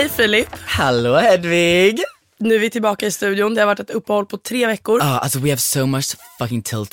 [0.00, 2.04] Hej Filip, Hallå Hedvig!
[2.40, 3.54] nu är vi tillbaka i studion.
[3.54, 5.00] Det har varit ett uppehåll på tre veckor.
[5.00, 6.84] Ja, alltså we have so much fucking tea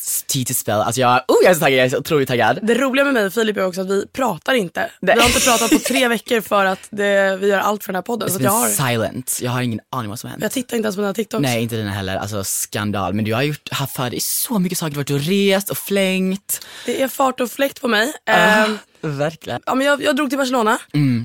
[0.48, 0.76] to spell.
[0.82, 2.60] Alltså jag, oh jag är så taggad, jag är så otroligt taggad.
[2.62, 4.92] Det roliga med mig och Filip är också att vi pratar inte.
[5.02, 7.96] Vi har inte pratat på tre veckor för att det, vi gör allt för den
[7.96, 8.30] här podden.
[8.30, 10.44] Så It's jag, been har, silent, jag har ingen aning vad som hänt.
[10.44, 11.42] jag tittar inte ens på dina TikToks.
[11.42, 13.14] Nej inte dina heller, alltså skandal.
[13.14, 15.70] Men du har gjort, haft för dig så mycket saker, du har varit och rest
[15.70, 16.66] och flängt.
[16.86, 18.14] Det är fart och fläkt på mig.
[18.26, 18.32] Ah.
[18.32, 19.62] Ehm, Verkligen.
[19.66, 20.78] ja, men jag, jag drog till Barcelona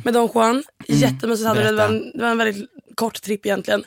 [0.04, 0.62] med Don Juan.
[0.86, 1.48] Jättemysigt.
[1.48, 1.70] hade det.
[1.70, 1.96] Det, var Mm.
[2.02, 3.84] En, det var en väldigt kort tripp egentligen.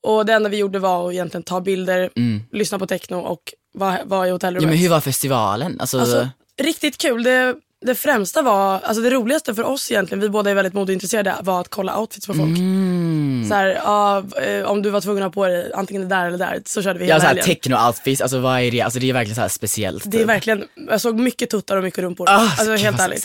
[0.00, 2.10] Och det enda vi gjorde var att egentligen ta bilder,
[2.52, 4.62] lyssna på techno och vara var i hotellrummet.
[4.62, 4.70] Mm.
[4.74, 5.80] Ja men hur var festivalen?
[5.80, 6.28] Alltså, Alltså,
[6.62, 7.22] riktigt kul.
[7.22, 11.34] Det, det främsta var, alltså det roligaste för oss egentligen, vi båda är väldigt modeintresserade,
[11.42, 12.58] var att kolla outfits på folk.
[12.58, 13.44] mm.
[13.48, 16.26] Så här, ja, eh, om du var tvungen att ha på dig antingen det där
[16.26, 17.56] eller det där så körde vi ja hela såhär helgen.
[17.56, 18.80] techno-outfits, alltså vad är det?
[18.80, 20.02] Alltså det är verkligen så här speciellt.
[20.10, 20.28] Det är typ.
[20.28, 22.26] verkligen, jag såg mycket tuttar och mycket rumpor.
[22.28, 23.24] Ah, alltså helt ärligt.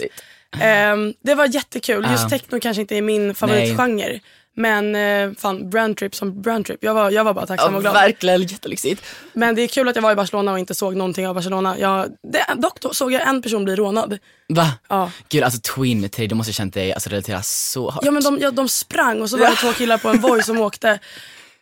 [0.61, 2.07] Ehm, det var jättekul.
[2.11, 2.29] Just Ah.
[2.29, 4.19] techno kanske inte är min favoritgenre.
[4.56, 6.84] Men eh, fan, brandtrip som brandtrip.
[6.84, 7.94] Jag var, jag var bara Ja, tacksam och glad.
[7.94, 9.03] verkligen jättelyxigt.
[9.34, 11.80] Men det är kul att jag var i Barcelona och inte såg någonting av Barcelona.
[11.80, 14.18] Jag, det, dock då såg jag en person bli rånad.
[14.50, 14.72] Va?
[14.90, 15.12] Ja.
[15.30, 18.06] Gud alltså Twin dig, du måste ha känt dig alltså, relatera så hårt.
[18.06, 20.44] Ja men de, ja, de sprang och så var det två killar på en Voi
[20.44, 21.00] som åkte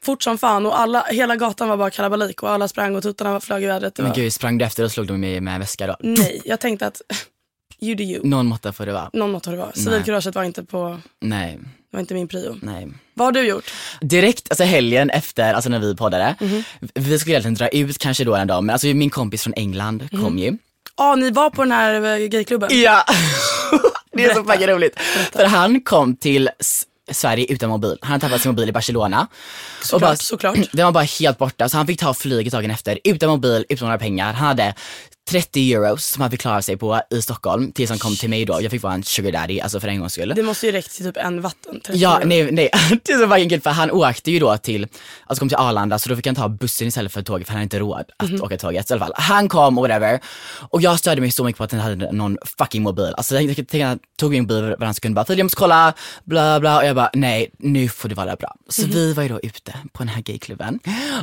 [0.03, 3.39] fort som fan och alla, hela gatan var bara kalabalik och alla sprang och tuttarna
[3.39, 3.97] flög i vädret.
[3.97, 5.95] Men var, gud, sprang du efter och slog de med, med väska då?
[5.99, 7.01] nej, jag tänkte att
[7.81, 8.27] you do you.
[8.27, 9.09] Någon måtta får det vara.
[9.13, 9.71] Någon måtta det vara.
[9.71, 11.59] Civilkuraget var inte, på, Nej,
[11.91, 12.55] var inte min prio.
[12.61, 12.87] nej.
[13.13, 13.71] Vad har du gjort?
[14.01, 16.63] Direkt, alltså helgen efter, alltså när vi poddade, Mhm.
[16.95, 20.07] vi skulle egentligen dra ut kanske då en dag, men alltså min kompis från England
[20.11, 20.23] Mhm.
[20.23, 20.57] kom ju.
[20.97, 22.69] Ja, ni var på den här eh, gayklubben?
[22.81, 23.05] Ja,
[24.11, 24.99] det är så fucking roligt.
[25.31, 26.49] För han kom till
[27.11, 27.97] Sverige utan mobil.
[28.01, 29.27] Han hade tappat sin mobil i Barcelona.
[29.83, 30.57] Såklart, såklart.
[30.71, 33.85] Den var bara helt borta, så han fick ta flyget dagen efter, utan mobil, utan
[33.87, 34.33] några pengar.
[34.33, 34.73] Han hade
[35.31, 38.45] 30 euros som han fick klara sig på i Stockholm tills han kom till mig
[38.45, 38.61] då.
[38.61, 40.33] Jag fick vara en sugar daddy, alltså för en gångs skull.
[40.35, 41.79] Det måste ju räckt till typ en vatten.
[41.85, 42.27] 30 Ja, euro.
[42.27, 42.69] nej, nej.
[43.03, 44.87] Det är så fucking kul för han åkte ju då till,
[45.25, 47.57] alltså kom till Arlanda så då fick han ta bussen istället för tåget för han
[47.57, 48.41] hade inte råd att Mhm.
[48.43, 48.87] åka tåget.
[48.87, 50.19] Så i alla fall, han kom och whatever.
[50.69, 53.13] Och jag störde mig så mycket på att han hade någon fucking mobil.
[53.17, 55.93] Alltså jag tänkte han tog min mobil varannan sekund bara, jag måste kolla,
[56.23, 56.77] bla bla.
[56.77, 58.55] Och jag bara, nej nu får det vara bra.
[58.69, 58.91] Så Mhm.
[58.91, 60.79] vi var ju då ute på den här gayklubben.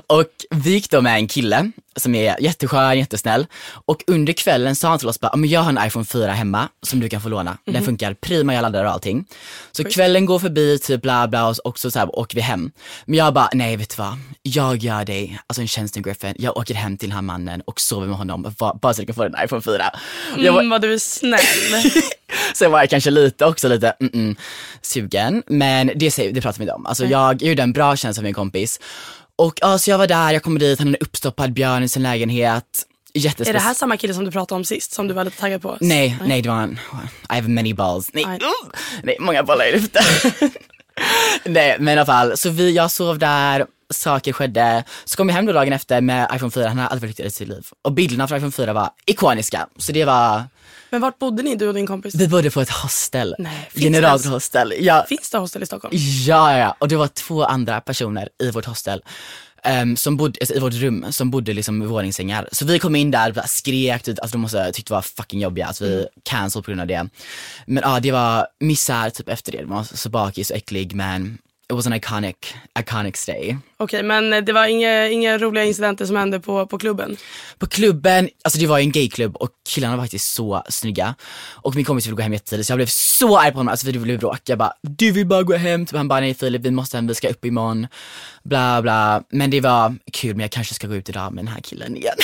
[0.06, 3.46] Och vi gick då med en kille som är jätteskön, jättesnäll.
[3.70, 6.68] Och under kvällen sa han till oss bara, men jag har en iPhone 4 hemma
[6.82, 7.50] som du kan få låna.
[7.50, 7.74] Mhm.
[7.74, 9.24] Den funkar prima, jag laddar och allting.
[9.72, 12.70] Så kvällen går förbi, typ bla bla och och så, så här, åker vi hem.
[13.04, 14.18] Men jag bara, nej vet du vad?
[14.42, 16.34] Jag gör dig, alltså en tjänst Griffin.
[16.38, 19.14] Jag åker hem till den här mannen och sover med honom bara så jag kan
[19.14, 19.90] få en iPhone 4.
[20.36, 21.40] Jag var, Mm, vad du är snäll.
[22.54, 24.36] Sen var jag kanske lite också lite mm, mm,
[24.82, 26.86] sugen, men det, det pratar vi inte om.
[26.86, 28.80] Alltså jag gjorde en bra tjänst av min kompis.
[29.36, 31.88] Och ja, så jag var där, jag kommer dit, han hade en uppstoppad björn i
[31.88, 32.64] sin lägenhet.
[33.26, 35.38] Är Jättespec- det här samma kille som du pratade om sist, som du var lite
[35.40, 35.76] taggad på?
[35.80, 36.72] Nej, nej det var en,
[37.30, 38.10] I have many balls.
[38.12, 38.36] Nej, Nej.
[38.40, 38.70] uh,
[39.02, 40.02] nej många bollar i luften.
[41.44, 44.84] nej men i alla fall, så vi, jag sov där, saker skedde.
[45.04, 47.30] Så kom jag hem då dagen efter med iPhone 4, han hade aldrig varit i
[47.30, 47.66] sitt liv.
[47.82, 49.66] Och bilderna från iPhone 4 var ikoniska.
[49.76, 50.42] Så det var,
[50.90, 52.14] Men vart bodde ni, du och din kompis?
[52.14, 53.34] vi bodde på ett hostel.
[53.38, 54.74] Nej, Generalhostel.
[54.80, 55.94] Ja, Finns det hostel i Stockholm?
[56.26, 56.76] Ja, ja, ja.
[56.78, 59.02] och det var två andra personer i vårt hostel.
[59.68, 62.48] Ehm, som bodde, alltså, i vårt rum, som bodde liksom i våningssängar.
[62.52, 65.66] Så vi kom in där, skrek, typ, alltså de måste tyckte det var fucking jobbiga,
[65.66, 67.08] alltså vi cancelled på grund av det.
[67.66, 71.38] Men ja, det var misär typ efter det, man var så bakis och äcklig men
[71.70, 73.56] it was an iconic, iconic stay.
[73.76, 77.16] Okej, men eh, det var inga, inga roliga incidenter som hände på, på klubben?
[77.58, 81.14] På klubben, alltså det var ju en gayklubb och killarna var faktiskt så snygga.
[81.50, 83.86] Och min kompis ville gå hem jättetidigt så jag blev så arg på honom, alltså
[83.86, 84.40] vi blev bråk.
[84.44, 85.86] Jag bara, du vill bara gå hem.
[85.86, 87.86] Typ, han bara, nej Filip vi måste hem, vi ska upp imorgon.
[88.42, 89.22] Bla bla.
[89.30, 91.96] Men det var kul men jag kanske ska gå ut idag med den här killen
[91.96, 92.16] igen.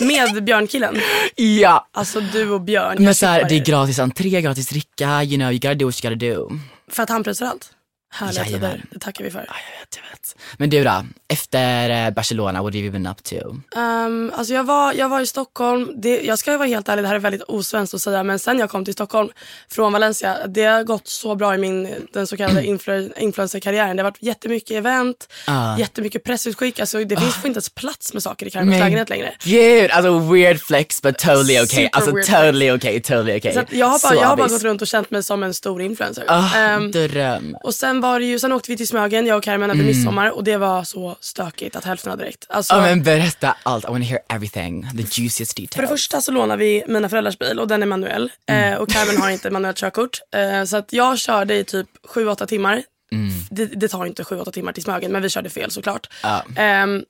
[0.00, 1.00] Med björnkillen?
[1.36, 1.88] ja.
[1.92, 2.94] Alltså du och Björn.
[2.94, 5.74] Men jag så här, kippar det är gratis entré, gratis dricka, you know you gotta
[5.74, 6.58] do what you gotta do.
[6.90, 7.70] För att han pressar allt?
[8.10, 8.70] Härliga Jajamän.
[8.70, 9.38] tider, det tackar vi för.
[9.38, 10.36] Ja, jag vet, jag vet.
[10.58, 13.36] Men du då, efter eh, Barcelona, what have you been up to?
[13.80, 17.08] Um, alltså jag, var, jag var i Stockholm, det, jag ska vara helt ärlig, det
[17.08, 19.28] här är väldigt osvenskt att säga men sen jag kom till Stockholm
[19.70, 23.96] från Valencia, det har gått så bra i min den så kallade influ, influencerkarriären.
[23.96, 25.78] Det har varit jättemycket event, Ah.
[25.78, 29.34] jättemycket pressutskick, alltså det finns inte ens plats med saker i Carmens Men lägenhet längre.
[29.44, 31.66] Gud, alltså weird flex but totally okay.
[31.66, 33.52] Super Alltså totally okay, totally okay.
[33.54, 35.54] Så jag har, bara, Så jag har bara gått runt och känt mig som en
[35.54, 36.24] stor influencer.
[36.28, 37.56] Ah, Ehm, dröm.
[37.62, 39.86] och sen var det ju, sen åkte vi till Smögen, jag och Carmen över Mm.
[39.96, 42.46] midsommar och det var så stökigt att hälften hade räckt.
[42.48, 45.74] Alltså, Ja men berätta allt, I wanna hear everything, the juiciest details.
[45.74, 48.30] För det första så lånar vi mina föräldrars bil och den är manuell.
[48.48, 48.72] Mm.
[48.72, 50.18] Eh, och Carmen har inte manuellt körkort.
[50.36, 52.82] Eh, så att jag körde i typ 7-8 timmar.
[53.12, 53.28] Mm.
[53.50, 56.06] Det, det tar inte 7-8 timmar till Smögen men vi körde fel såklart.
[56.22, 56.44] Ja.
[56.56, 57.02] Ehm,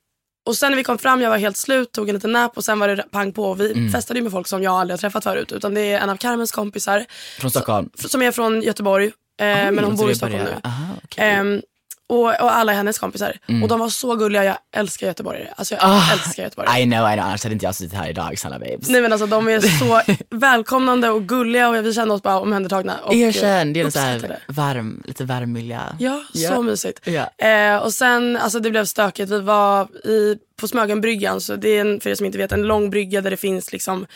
[0.48, 2.64] och sen när vi kom fram, jag var helt slut, tog en liten nap och
[2.64, 3.54] sen var det pang på.
[3.54, 3.92] Vi Mm.
[3.92, 5.52] festade med folk som jag aldrig har träffat förut.
[5.52, 7.04] Utan det är en av Carmens kompisar
[7.40, 7.90] Från Stockholm?
[7.94, 9.12] som är från Göteborg.
[9.40, 10.54] Eh, men hon så bor i Stockholm nu.
[10.64, 11.24] Aha, okej.
[11.24, 11.62] Ehm,
[12.08, 13.32] och, och alla hennes kompisar.
[13.62, 15.48] Och de var så gulliga, jag älskar göteborgare.
[15.56, 16.80] Alltså jag Ah, älskar göteborgare.
[16.80, 18.88] I know, I know, annars hade inte jag suttit här idag snälla babes.
[18.88, 20.02] Nej men alltså de är så
[20.36, 22.96] välkomnande och gulliga och vi kände oss bara omhändertagna.
[23.04, 24.26] Och Erkänn, det är en uppskattade.
[24.28, 25.80] här varm, lite varm miljö.
[25.98, 26.48] Ja, Ja.
[26.54, 27.00] så mysigt.
[27.08, 27.46] Ja.
[27.46, 29.30] Eh, och sen, alltså det blev stökigt.
[29.30, 32.62] Vi var i, på Smögenbryggan, så det är en, för er som inte vet en
[32.62, 34.06] lång brygga där det finns liksom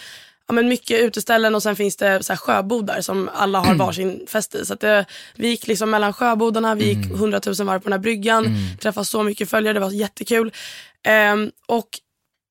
[0.50, 4.55] Ja, men mycket uteställen och sen finns det så sjöbodar som alla har varsin fest
[4.55, 4.64] i.
[4.64, 5.06] Så det,
[5.37, 8.47] vi gick liksom mellan sjöbodarna, vi gick hundratusen varv på den här bryggan,
[8.81, 10.52] träffade så mycket följare, det var jättekul.
[11.06, 11.88] Ehm, och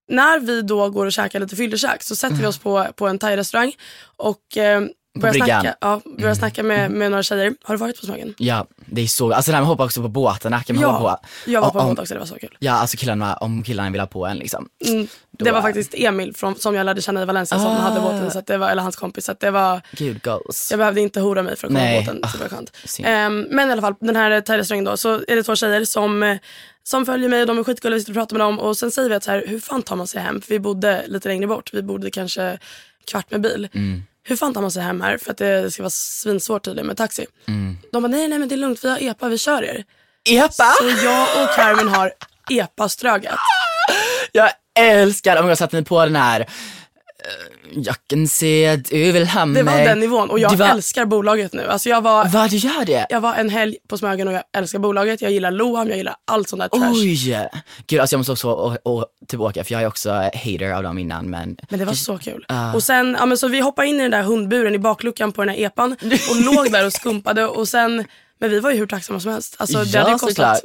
[0.10, 3.20] när vi då går och käkar lite fyllekäk så sätter vi oss på, på en
[3.20, 3.76] thai-restaurang
[4.18, 4.90] och ehm,
[5.20, 5.48] bryggan?
[5.62, 7.54] snacka, ja, börjar snacka med, med några tjejer.
[7.64, 8.34] Har du varit på Smögen?
[8.38, 10.86] Ja, det är så, alltså det här med att hoppa också på båtarna, kan man
[10.86, 11.52] hoppa Ja, på?
[11.52, 12.56] jag var på en båt också, det var så kul.
[12.60, 14.70] Ja, alltså killarna, om killarna vill ha på en liksom.
[14.88, 17.76] Mm, Då det var faktiskt Emil från, som jag lärde känna i Valencia som Ah.
[17.76, 19.26] hade båten, så det var, eller hans kompis.
[19.26, 20.68] Så det var, Gud, goals.
[20.72, 22.06] jag behövde inte hora mig för att komma Nej.
[22.06, 22.72] på båten, så det var Ah, skönt.
[23.04, 26.24] Ehm, men i alla fall, den här thai-restaurangen då, så är det två tjejer som,
[26.24, 26.38] eh,
[26.84, 28.92] som följer mig och de är skitgulliga, vi sitter och pratar med dem och sen
[28.92, 30.42] säger vi att så här, hur fan tar man sig hem?
[30.42, 32.58] För vi bodde lite längre bort, vi bodde kanske
[33.12, 33.68] kvart med bil.
[33.74, 34.04] Mm.
[34.30, 35.18] Hur fan tar man sig hem här?
[35.18, 37.26] För att det ska vara svinsvårt tydligen med taxi.
[37.48, 37.78] Mm.
[37.92, 39.84] De bara, nej nej men det är lugnt, vi har EPA, vi kör er.
[40.30, 40.74] Epa!
[40.80, 42.12] Så jag och Carmen har
[42.50, 43.40] EPA-strögat.
[44.32, 44.50] Jag
[44.80, 46.50] älskar, om jag satte mig på den här
[47.72, 49.64] jag kan se att du vill ha mig.
[49.64, 51.68] Det var den nivån och jag var- älskar bolaget nu.
[51.68, 53.06] Alltså jag, var, Vad, du gör det?
[53.10, 55.22] jag var en helg på Smögen och jag älskar bolaget.
[55.22, 56.92] Jag gillar Loam, jag gillar allt sånt där trash.
[56.92, 57.50] Oj!
[57.88, 59.06] Gud alltså jag måste också å- å-
[59.38, 62.46] åka för jag är också hater av dem innan men Men det var så kul.
[62.48, 62.74] Ah.
[62.74, 65.46] Och sen, ja, men så vi hoppade in i den där hundburen i bakluckan på
[65.46, 65.92] den här epan
[66.30, 68.06] och låg där och skumpade och sen,
[68.40, 69.56] men vi var ju hur tacksamma som helst.
[69.60, 70.62] Alltså, det Ja, hade kostat,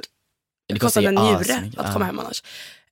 [0.69, 1.93] det kostade en ju njure att Ja.
[1.93, 2.43] komma hem annars.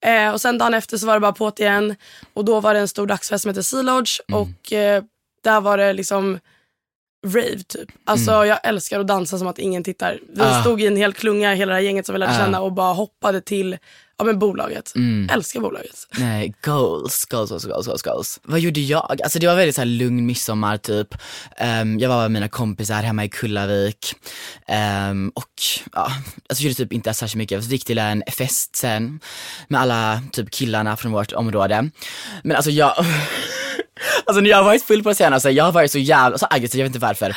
[0.03, 1.95] Eh, och sen dagen efter så var det bara på igen
[2.35, 4.41] och då var det en stor dagsfest som heter Sea Lodge Mm.
[4.41, 5.03] och eh,
[5.45, 6.39] där var det liksom
[7.27, 7.89] rave typ.
[8.05, 10.19] Alltså jag älskar att dansa som att ingen tittar.
[10.29, 10.47] Vi Mm.
[10.53, 10.61] Ah.
[10.61, 12.39] stod i en hel klunga, hela det här gänget som vi lärde Ah.
[12.39, 13.79] känna och bara hoppade till
[14.23, 14.93] ja, men bolaget.
[14.95, 15.29] Mm.
[15.33, 16.07] Älskar bolaget.
[16.19, 18.41] Nej, goals, goals, goals, goals, goals, goals.
[18.43, 19.23] Vad gjorde jag?
[19.23, 21.15] Alltså det var väldigt så här lugn midsommar typ.
[21.57, 24.15] Ehm, jag var med mina kompisar hemma i Kullavik.
[24.69, 26.13] Ehm, och ja,
[26.49, 27.65] alltså gjorde typ inte särskilt mycket.
[27.65, 29.21] Så gick till en fest sen
[29.69, 31.91] med alla typ killarna från vårt område.
[32.43, 32.95] Men alltså jag,
[34.25, 36.47] alltså när jag har varit full på det senaste, jag har varit så jävla, så
[36.51, 37.37] aggressiv, jag vet inte varför.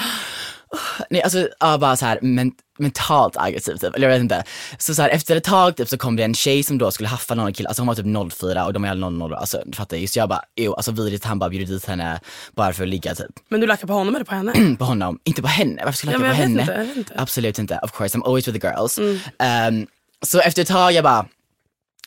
[1.10, 4.44] Nej alltså ja, bara så här men, mentalt aggressiv typ, eller jag vet inte.
[4.78, 7.10] Så, så här, efter ett tag typ så kom det en tjej som då skulle
[7.10, 7.96] haffa någon kille, alltså hon var
[8.30, 10.08] typ 04 och de är alla 00, alltså du fattar ju.
[10.08, 12.20] Så jag bara, jo alltså vidrigt han bara bjuder dit henne
[12.52, 14.76] bara för att ligga typ Men du lackar på honom eller på henne?
[14.80, 16.62] på honom, inte på henne, varför skulle jag Ja, lacka på jag vet henne?
[16.62, 17.14] inte, jag vet inte.
[17.18, 19.00] Absolut inte, of course, I'm always with the girls.
[19.40, 19.88] Ehm,
[20.26, 21.26] så efter ett tag jag bara,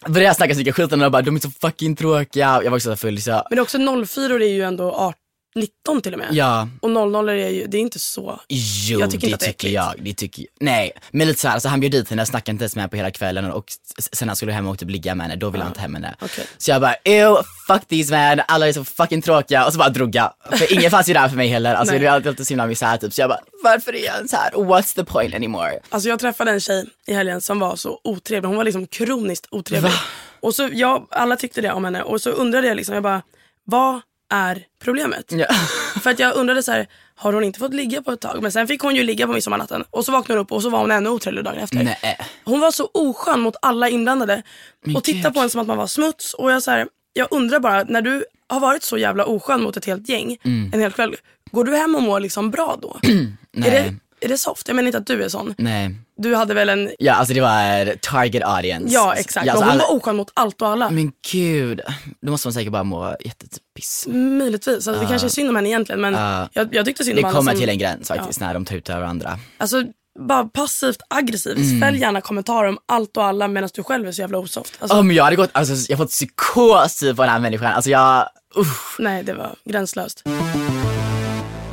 [0.07, 2.61] började snacka så mycket skit om och bara, de är så fucking tråkiga.
[2.65, 5.15] Jag var också så full så, Men också 04 är ju ändå 18,
[5.55, 6.29] 19 till och med.
[6.33, 6.69] ja.
[6.83, 8.41] Och 00 är ju, det är inte så.
[8.49, 9.95] Jo, Jag tycker det inte att är tycker jag.
[9.99, 10.49] Det tycker jag.
[10.61, 12.97] Nej, men lite såhär, alltså han bjöd dit henne, snackade inte ens med henne på
[12.97, 13.65] hela kvällen och
[14.13, 16.15] sen han skulle hem och typ ligga med henne, då ville han inte hem henne.
[16.21, 16.47] Okej.
[16.59, 17.37] Så jag bara, ew,
[17.67, 20.33] fuck these man, alla är så fucking tråkiga och så bara drog jag.
[20.53, 22.01] För ingen fanns ju där för mig heller, alltså Nej.
[22.01, 23.13] det var alltid alltid så himla misär typ.
[23.13, 24.51] Så jag bara, varför är jag så här?
[24.51, 25.79] What's the point anymore?
[25.89, 28.49] Alltså jag träffade en tjej i helgen som var så otrevlig.
[28.49, 29.91] Hon var liksom kroniskt otrevlig.
[29.91, 29.99] Va?
[30.41, 32.03] Och så jag, alla tyckte det om henne.
[32.03, 33.23] Och så undrade jag liksom, jag bara,
[33.65, 35.33] vad är problemet?
[35.33, 35.47] Ja.
[36.03, 38.43] För att jag undrade så här, har hon inte fått ligga på ett tag.
[38.43, 40.71] Men sen fick hon ju ligga på midsommarnatten och så vaknade hon upp och så
[40.71, 41.77] var hon ännu otrevlig dagen efter.
[41.83, 42.19] Nej.
[42.45, 44.43] Hon var så oskön mot alla inblandade
[44.85, 45.35] Men och tittade gud.
[45.35, 46.35] på en som att man var smuts.
[46.35, 49.77] Och jag, så här, jag undrar bara, när du har varit så jävla oskön mot
[49.77, 50.71] ett helt gäng Mm.
[50.75, 51.17] en hel kväll,
[51.51, 52.97] går du hem och mår liksom bra då?
[53.03, 53.37] Nej.
[53.67, 54.69] Är det, är det soft?
[54.69, 55.55] Jag menar inte att du är sån.
[55.59, 55.95] Nej.
[56.21, 58.95] Du hade väl en, Ja alltså det var target audience.
[58.95, 60.91] ja exakt, Ja, alltså, hon alla- var oskön mot allt och alla.
[60.91, 61.81] Men gud,
[62.21, 64.05] då måste man säkert bara må jättepiss.
[64.09, 66.49] Möjligtvis, alltså, det kanske är synd om henne egentligen men Ja.
[66.53, 68.65] jag, jag tyckte synd Det om alla kommer som, till en gräns faktiskt när de
[68.65, 69.39] tar ut över andra.
[69.59, 69.85] Alltså
[70.21, 71.59] bara passivt aggressivt.
[71.59, 71.81] Mm.
[71.81, 74.73] Fäll gärna kommentarer om allt och alla medan du själv är så jävla osoft.
[74.81, 77.73] Alltså, Om jag hade gått, alltså jag har fått psykos typ på den här människan.
[77.73, 78.97] Alltså jag, usch.
[79.01, 80.25] Nej, det var gränslöst.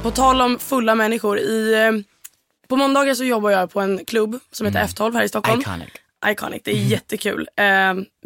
[0.03, 1.39] På tal om fulla människor.
[1.39, 1.91] I, eh,
[2.67, 5.61] på måndagar så jobbar jag på en klubb som heter F12 här i Stockholm.
[5.65, 5.81] Mm.
[5.81, 5.93] Iconic.
[6.27, 7.47] Iconic, det är jättekul.
[7.57, 7.65] Eh,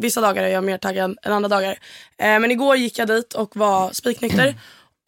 [0.00, 1.70] vissa dagar är jag mer taggad än andra dagar.
[2.18, 4.54] Eh, men igår gick jag dit och var spiknykter.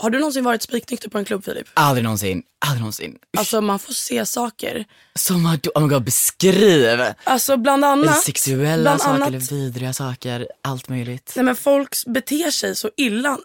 [0.03, 1.69] Har du någonsin varit spiknykter på en klubb Filip?
[1.75, 3.19] Aldrig någonsin, aldrig någonsin.
[3.39, 4.85] Alltså man får se saker.
[5.15, 7.01] Som har, oh my god, beskriv!
[7.25, 8.23] Alltså bland annat.
[8.23, 11.33] sexuella bland saker annat- eller vidriga saker, allt möjligt.
[11.37, 13.39] Nej men folk beter sig så illa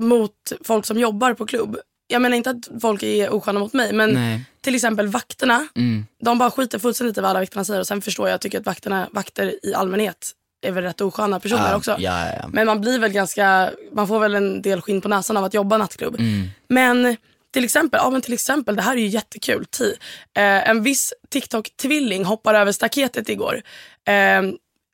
[0.00, 1.76] mot folk som jobbar på klubb.
[2.06, 4.44] Jag menar inte att folk är osköna mot mig men Nej.
[4.64, 5.66] Till exempel vakterna.
[5.76, 6.06] Mm.
[6.24, 8.60] De bara skiter fullständigt i vad alla vakterna säger och sen förstår jag, jag tycker
[8.60, 11.96] att vakterna, vakter i allmänhet är väl rätt osköna personer Ja, också.
[11.98, 12.48] Ja, ja.
[12.52, 15.54] Men man blir väl ganska, man får väl en del skinn på näsan av att
[15.54, 16.14] jobba nattklubb.
[16.14, 16.48] Mm.
[16.68, 17.16] Men
[17.52, 19.66] till exempel, ja men till exempel, det här är ju jättekul.
[20.36, 23.62] Eh, en viss TikTok-tvilling hoppar över staketet igår.
[24.08, 24.42] Eh,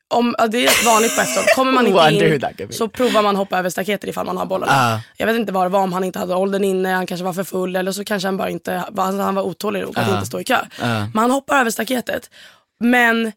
[0.09, 1.55] om, det är vanligt på efteråt.
[1.55, 4.71] Kommer man inte in så provar man hoppa över staketet ifall man har bollarna.
[4.71, 4.99] Ah.
[5.17, 7.33] Jag vet inte vad det var, om han inte hade åldern inne, han kanske var
[7.33, 10.13] för full eller så kanske han bara inte, alltså han var otålig nog att Ah.
[10.13, 10.55] inte stå i kö.
[10.81, 10.85] Ah.
[11.13, 12.29] Men han hoppar över staketet.
[12.79, 13.31] Men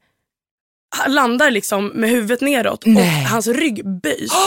[0.97, 3.23] han landar liksom med huvudet neråt Nej.
[3.25, 4.31] och hans rygg böjs.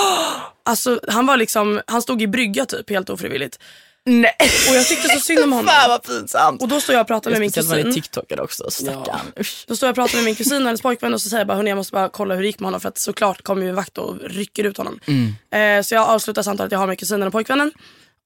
[0.65, 3.59] Alltså han var liksom, han stod i brygga typ helt ofrivilligt.
[4.05, 4.35] Nej.
[4.69, 5.67] Och jag tyckte så synd om honom.
[5.67, 6.61] Fan vad pinsamt.
[6.61, 8.01] Och då står jag och pratar med min Speciellt när det är kusin.
[8.01, 9.31] TikTokare också, stackarn.
[9.39, 9.65] Usch.
[9.67, 11.47] Då står jag och pratar med min kusin och hennes pojkvän och så säger jag
[11.47, 13.61] bara hörni jag måste bara kolla hur det gick med honom för att såklart kommer
[13.61, 14.99] ju en vakt och rycker ut honom.
[15.07, 15.79] Mm.
[15.79, 17.71] Eh, så jag avslutar samtalet jag har med kusinen och pojkvännen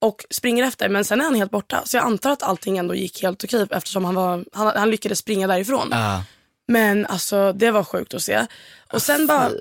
[0.02, 1.82] och springer efter men sen är han helt borta.
[1.86, 5.20] Så jag antar att allting ändå gick helt okej eftersom han, var, han, han lyckades
[5.20, 5.88] springa därifrån.
[5.92, 6.24] Ja.
[6.68, 8.46] Men alltså det var sjukt att se.
[8.94, 9.52] Och sen bara,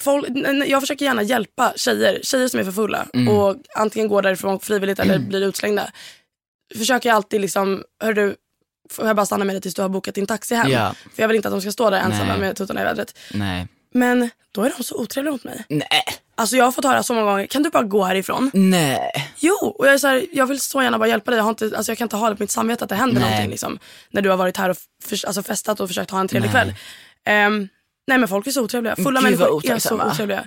[0.00, 0.26] folk,
[0.66, 3.28] jag försöker gärna hjälpa tjejer, tjejer som är för fulla Mm.
[3.28, 5.90] och antingen går därifrån frivilligt eller blir utslängda.
[6.78, 8.36] Försöker jag alltid liksom, hör du,
[8.90, 10.70] får jag bara stanna med dig tills du har bokat din taxi hem?
[10.70, 10.94] Ja.
[11.14, 12.38] För jag vill inte att de ska stå där ensamma Nej.
[12.38, 13.18] med tuttarna i vädret.
[13.34, 13.68] Nej.
[13.94, 15.64] Men då är de så otrevliga mot mig.
[15.68, 15.86] Nej.
[16.34, 18.50] Alltså jag har fått höra så många gånger, kan du bara gå härifrån?
[18.54, 19.32] Nej.
[19.38, 21.38] Jo, och jag är så här, jag vill så gärna bara hjälpa dig.
[21.38, 23.20] Jag, har inte, alltså jag kan inte ha det på mitt samvete att det händer
[23.20, 23.30] Nej.
[23.30, 23.78] någonting liksom,
[24.10, 26.62] när du har varit här och för, alltså festat och försökt ha en trevlig Nej.
[26.64, 26.74] kväll.
[27.24, 27.68] Ehm,
[28.06, 28.96] nej men folk är så otrevliga.
[28.96, 30.46] Fulla Gud, människor är så otrevliga.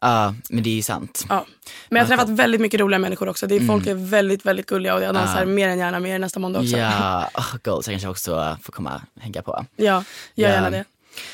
[0.00, 1.24] Ja, men det är ju sant.
[1.28, 1.46] Ja.
[1.88, 3.46] Men jag har träffat väldigt mycket roliga människor också.
[3.46, 6.18] Det är, Folk är väldigt, väldigt gulliga och jag dansar mer än gärna med er
[6.18, 6.76] nästa måndag också.
[6.76, 9.66] Ja, oh, goals jag kanske också får komma och hänga på.
[9.76, 10.48] Ja, gör Ja.
[10.54, 10.84] gärna det.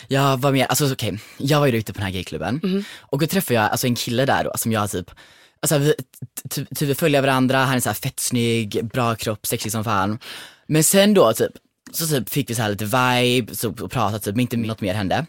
[0.08, 2.84] Jag var med, alltså okej, jag var ju ute på den här gayklubben Mhm.
[3.00, 5.10] och då träffade jag alltså en kille där då som jag typ,
[5.62, 5.94] alltså vi,
[6.50, 9.84] typ, typ vi följer varandra, han är så här fett snygg, bra kropp, sexig som
[9.84, 10.18] fan.
[10.66, 11.52] Men sen då typ,
[11.92, 14.80] så typ fick vi så här lite vibe så, och pratade typ, men inte något
[14.80, 15.26] mer hände.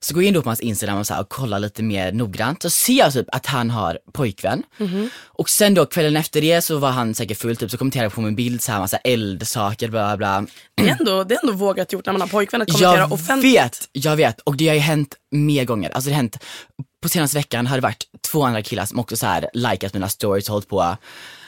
[0.00, 2.12] Så går jag in då på hans instagram och, så här, och kollar lite mer
[2.12, 4.62] noggrant, så ser jag typ att han har pojkvän.
[4.78, 5.10] Mhm.
[5.26, 8.12] Och sen då kvällen efter det så var han säkert full typ, så kommenterade jag
[8.12, 10.46] på min bild så här massa eldsaker, bla bla.
[10.74, 13.12] Det är, ändå, det är ändå vågat gjort när man har pojkvän att kommentera Jag
[13.12, 13.54] offentligt.
[13.54, 14.40] vet, jag vet.
[14.40, 15.90] Och det har ju hänt mer gånger.
[15.90, 16.38] Alltså det har hänt,
[17.02, 20.08] på senaste veckan har det varit två andra killar som också så här likat mina
[20.08, 20.96] stories och hållit på.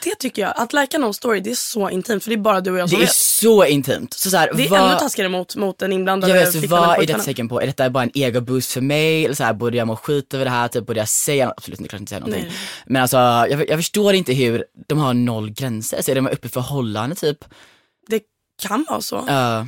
[0.05, 0.53] Det tycker jag.
[0.57, 2.87] Att lajka någon story det är så intimt för det är bara du och jag
[2.87, 3.13] Det som är vet.
[3.15, 4.13] så intimt.
[4.15, 6.69] Så så här, Det är vad, ännu taskigare mot, mot den inblandade jag vet, så
[6.69, 7.61] vad är det ett tecken på?
[7.63, 9.25] Är detta bara en ego-boost för mig?
[9.25, 10.69] Eller så här, borde jag må skit över det här?
[10.69, 11.55] Typ, borde jag säga något?
[11.57, 12.43] Absolut inte, klart inte säga någonting.
[12.45, 12.53] Nej.
[12.87, 16.03] Men alltså, jag, jag förstår inte hur de har noll gränser.
[16.03, 17.45] Så är de uppe i förhållande typ?
[18.09, 18.23] Det
[18.63, 19.17] kan vara så.
[19.19, 19.65] Uh,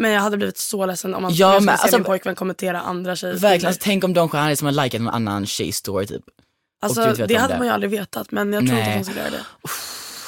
[0.00, 2.34] Men jag hade blivit så ledsen om man Ja, skulle men se alltså- min pojkvän
[2.34, 5.76] kommentera andra tjejers verkligen, alltså, tänk om de stjärnor som har likat någon annan tjejs
[5.76, 6.22] story typ.
[6.80, 7.58] Alltså, det hade det.
[7.58, 9.44] man ju aldrig vetat men jag tror inte att han skulle göra det.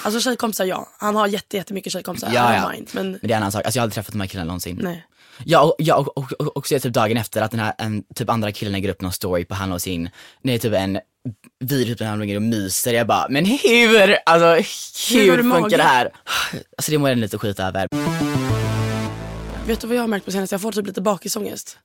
[0.02, 2.30] Alltså tjejkompisar ja, han har jätte, jättemycket tjejkompisar.
[2.35, 2.71] Ja, ja.
[2.71, 3.64] mind, men Men det är en annan sak.
[3.64, 4.78] Alltså jag har aldrig träffat de här killarna någonsin.
[4.83, 5.07] nej.
[5.45, 7.61] Ja, och, ja, och, och, och, och så är det typ dagen efter att den
[7.61, 10.11] här en, typ andra killen lägger upp någon story på han och sin,
[10.42, 11.00] nej typ en
[11.64, 12.92] video typ när han ligger och myser.
[12.92, 14.54] Jag bara, men hur, alltså
[15.14, 16.11] Hur funkar det här?
[16.76, 17.88] Alltså det mår jag lite skit över.
[19.66, 20.54] Vet du vad jag har märkt på senaste?
[20.54, 21.78] Jag får typ lite bakisångest.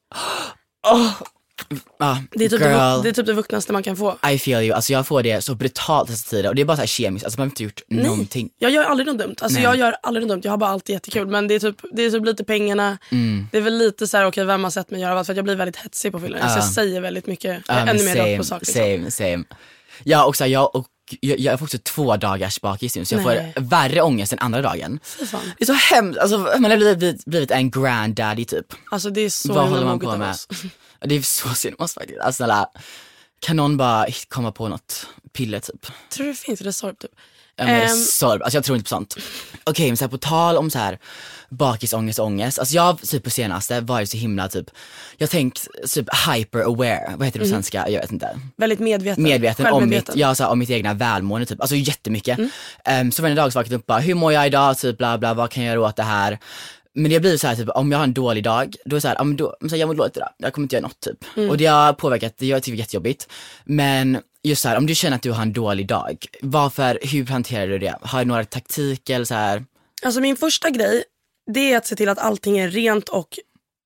[2.00, 4.18] Ja, Det är, typ det, det är typ det vuxnaste man kan få.
[4.32, 4.74] I feel you.
[4.76, 7.26] Alltså jag får det så brutalt dessa tider och det är bara så här kemiskt,
[7.26, 8.50] alltså man har inte gjort någonting.
[8.60, 9.36] Jag gör aldrig något dumt.
[9.42, 9.64] Alltså Nej.
[9.64, 10.42] jag gör aldrig något dumt.
[10.44, 11.28] Jag har bara alltid jättekul.
[11.28, 12.98] Men det är typ, det är typ lite pengarna.
[13.12, 13.48] Mm.
[13.52, 15.26] Det är väl lite så här, okej vem har sett mig göra vad?
[15.26, 16.40] För att jag blir väldigt hetsig på fyllan.
[16.42, 16.56] Så Ja.
[16.56, 17.68] jag säger väldigt mycket.
[17.68, 18.62] Men ännu mer rakt på sak.
[18.62, 18.82] Liksom.
[18.82, 19.44] same, same.
[20.04, 20.88] Ja, och så här, jag och
[21.20, 23.54] jag, jag får också två dagars bakis nu så jag Nej.
[23.56, 25.00] får värre ångest än andra dagen.
[25.32, 25.40] Fan.
[25.58, 28.66] Det är så hemskt, alltså man har blivit, blivit en granddaddy typ.
[28.92, 30.36] Alltså det är så Vad håller man på med?
[31.02, 32.20] Det är så synd om oss faktiskt.
[32.20, 32.70] Alltså snälla,
[33.40, 35.86] kan någon bara komma på något piller typ?
[36.10, 37.12] Tror du det finns Resorb typ?
[37.56, 37.82] Ja, men Ehm.
[37.82, 39.18] Resorb, alltså jag tror inte på sånt.
[39.64, 41.00] Okej men så här, på tal om så här
[41.50, 44.66] bakisångest och ångest, alltså jag typ på senaste varit så himla typ,
[45.18, 47.90] jag har tänkt typ hyper aware, vad heter det på svenska?
[47.90, 48.40] Jag vet inte.
[48.58, 49.24] Väldigt medveten.
[49.24, 52.38] Medveten om mitt, ja, så här, om mitt egna välmående typ, alltså jättemycket.
[52.38, 53.08] Mm.
[53.08, 55.18] Um, så varje dag så vaknade jag upp bara, hur mår jag idag, typ bla
[55.18, 56.40] bla, vad kan jag göra åt det här?
[56.96, 59.02] Men det blir så här, typ, om jag har en dålig dag, då är det
[59.02, 61.26] så här, då, så här, jag mår dåligt idag, jag kommer inte göra något typ.
[61.38, 61.50] Mm.
[61.50, 63.30] Och det har påverkat, det är typ jättejobbigt.
[63.64, 67.26] Men just så här, om du känner att du har en dålig dag, varför, hur
[67.26, 67.96] hanterar du det?
[68.02, 69.66] Har du några taktiker eller så här?
[70.04, 71.04] Alltså min första grej,
[71.54, 73.40] det är att se till att allting är rent och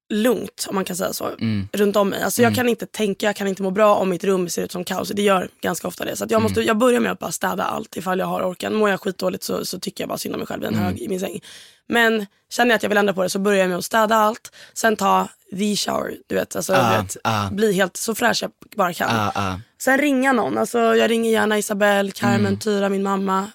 [0.09, 1.67] lugnt, om man kan säga så, Mm.
[1.73, 2.23] runt om mig.
[2.23, 4.71] Alltså jag kan inte tänka, jag kan inte må bra om mitt rum ser ut
[4.71, 5.09] som kaos.
[5.09, 6.15] Det gör ganska ofta det.
[6.15, 8.75] Så jag, måste, jag börjar med att bara städa allt ifall jag har orken.
[8.75, 10.99] Mår jag skitdåligt så, så tycker jag bara synd om mig själv i en hög
[10.99, 11.39] i min säng.
[11.87, 14.15] Men känner jag att jag vill ändra på det så börjar jag med att städa
[14.15, 14.51] allt.
[14.73, 16.55] Sen ta the shower, du vet.
[16.55, 17.49] Alltså, du vet ah.
[17.49, 19.09] Bli helt så fräsch jag bara kan.
[19.35, 19.59] Ah.
[19.81, 20.57] Sen ringa någon.
[20.57, 22.59] Alltså, jag ringer gärna Isabelle, Carmen, Mm.
[22.59, 23.47] Tyra, min mamma.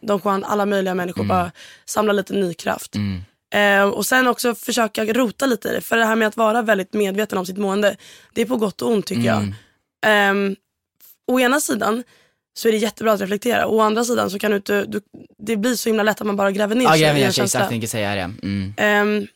[0.00, 1.24] Don Juan, alla möjliga människor.
[1.24, 1.50] Bara
[1.84, 2.94] samla lite ny kraft.
[3.52, 3.80] Mm.
[3.82, 5.80] Eh, och sen också försöka rota lite i det.
[5.80, 7.96] För det här med att vara väldigt medveten om sitt mående.
[8.34, 9.54] Det är på gott och ont tycker Mm.
[10.02, 10.48] jag.
[10.50, 10.52] Eh,
[11.32, 12.02] å ena sidan
[12.58, 13.66] så är det jättebra att reflektera.
[13.66, 15.00] Å andra sidan så kan du inte, du,
[15.38, 17.44] det blir så himla lätt att man bara gräver ner Ja, sig i en känsla.
[17.44, 18.32] exakt, jag tänkte säga det.
[18.42, 18.74] Mm.
[18.76, 19.26] Ehm,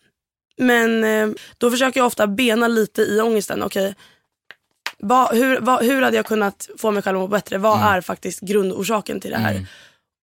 [0.56, 1.28] men eh,
[1.58, 3.62] då försöker jag ofta bena lite i ångesten.
[3.62, 3.94] Okej,
[4.98, 7.58] vad, hur, vad, hur hade jag kunnat få mig själv att må bättre?
[7.58, 7.88] Vad Mm.
[7.94, 9.66] är faktiskt grundorsaken till det här?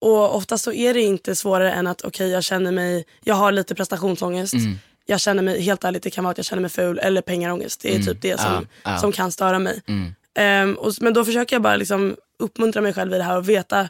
[0.01, 3.53] Och ofta så är det inte svårare än att okej jag känner mig, jag har
[3.53, 4.55] lite prestationsångest.
[4.55, 4.79] Mm.
[5.07, 7.81] Jag känner mig, helt ärligt det kan vara att jag känner mig ful eller pengarångest.
[7.81, 8.67] Det är typ det som, Mm.
[8.83, 8.99] Ja, ja.
[8.99, 9.83] som kan störa mig.
[9.87, 10.15] Mm.
[10.35, 13.49] Ehm, och, men då försöker jag bara liksom uppmuntra mig själv i det här och
[13.49, 13.89] veta.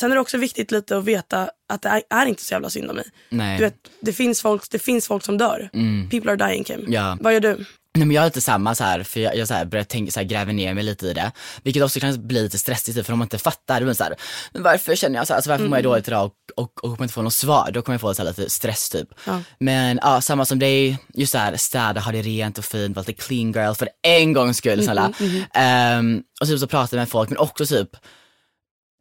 [0.00, 2.70] Sen är det också viktigt lite att veta att det är, är inte så jävla
[2.70, 3.06] synd om mig.
[3.28, 3.58] Nej.
[3.58, 5.70] Du vet, det, finns folk, det finns folk som dör.
[6.10, 6.80] People are dying Kim.
[6.80, 6.92] Mm.
[6.92, 7.18] Ja.
[7.20, 7.64] Vad gör du?
[7.98, 10.12] Nej men jag är lite samma så här, för jag, jag så här börjar tänka,
[10.12, 11.32] så här, gräva ner mig lite i det.
[11.62, 14.04] Vilket också kan bli lite stressigt typ, för om man inte fattar, blir det så
[14.04, 14.14] här,
[14.52, 16.80] men varför känner jag så här, alltså, varför mår jag dåligt idag och, och, och
[16.80, 19.08] kommer inte få något svar, då kommer jag få så här, lite stress typ.
[19.26, 19.40] Ja.
[19.58, 23.04] Men ja, samma som dig, just så här, städa, ha det rent och fint, vara
[23.08, 25.12] lite clean girl för en gångs skull snälla.
[25.54, 27.90] Ehm, och typ så prata med folk, men också typ,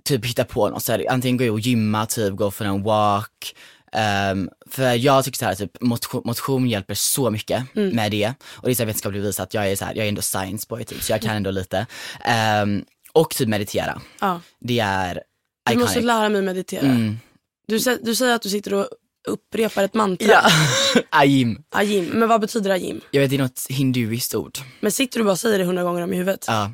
[0.06, 3.56] typ hitta på något, så här, antingen gå och gymma, typ gå för en walk.
[3.94, 8.34] Ehm, för jag tycker så här, typ motion, motion hjälper så mycket med det.
[8.44, 10.66] Och det är så här vetenskapligt bevisat, jag är så här, jag är ändå science
[10.70, 11.86] boy typ, så jag kan ändå lite.
[12.26, 14.02] Ehm, och typ meditera.
[14.22, 14.42] Ja.
[14.60, 15.22] Det är
[15.70, 16.06] Du måste iconic.
[16.08, 16.82] lära mig meditera.
[16.86, 17.20] Mm.
[17.68, 18.88] Du, du säger att du sitter och
[19.28, 20.28] upprepar ett mantra.
[20.28, 20.50] Ja,
[21.10, 21.64] ajim.
[21.72, 22.06] Ajim.
[22.06, 23.02] Men vad betyder ajim?
[23.12, 24.58] Jag vet det är något hinduiskt ord.
[24.80, 26.46] Men sitter du bara och säger det hundra gånger om i huvudet?
[26.48, 26.72] Ja.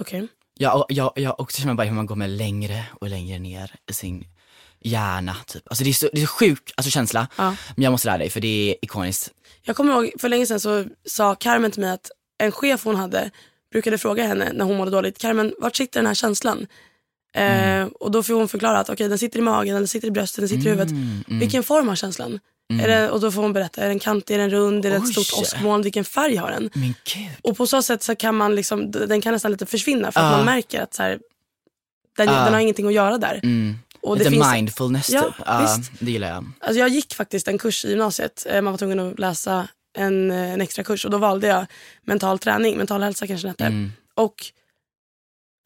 [0.00, 0.28] Okej.
[0.58, 3.92] Jag, jag, jag också känner bara hur man går med längre och längre ner i
[3.92, 4.24] sin
[4.86, 5.62] hjärna typ.
[5.70, 7.28] Alltså det är så, det är så sjuk alltså, känsla.
[7.36, 7.56] Ja.
[7.76, 9.30] Men jag måste lära dig för det är ikoniskt.
[9.62, 12.96] Jag kommer ihåg för länge sedan så sa Carmen till mig att en chef hon
[12.96, 13.30] hade
[13.72, 15.18] brukade fråga henne när hon mådde dåligt.
[15.18, 16.66] Carmen, vart sitter den här känslan?
[17.34, 17.82] Mm.
[17.82, 20.10] Eh, och då får hon förklara att okej den sitter i magen, den sitter i
[20.10, 20.90] bröstet, den sitter i huvudet.
[20.90, 22.40] Mm, Vilken form har känslan?
[22.82, 24.96] Är det, och då får hon berätta, är den kantig, är den rund, är det
[24.96, 26.70] ett stort åskmoln, vilken färg har den?
[27.42, 30.30] Och på så sätt så kan man liksom, den kan nästan lite försvinna för att
[30.32, 30.36] Ja.
[30.36, 31.18] man märker att så här,
[32.16, 32.44] den, Ja.
[32.44, 33.40] den har ingenting att göra där.
[34.06, 34.10] Mm.
[34.10, 35.34] Och Lite det finns, mindfulness Ja, typ.
[35.46, 35.90] Ja, visst.
[35.98, 36.44] det gillar jag.
[36.60, 40.30] alltså jag gick faktiskt en kurs i gymnasiet, Eh, man var tvungen att läsa en,
[40.30, 41.66] eh, en extra kurs och då valde jag
[42.04, 43.64] mental träning, mental hälsa kanske den hette.
[43.64, 43.92] Mm.
[44.14, 44.34] Och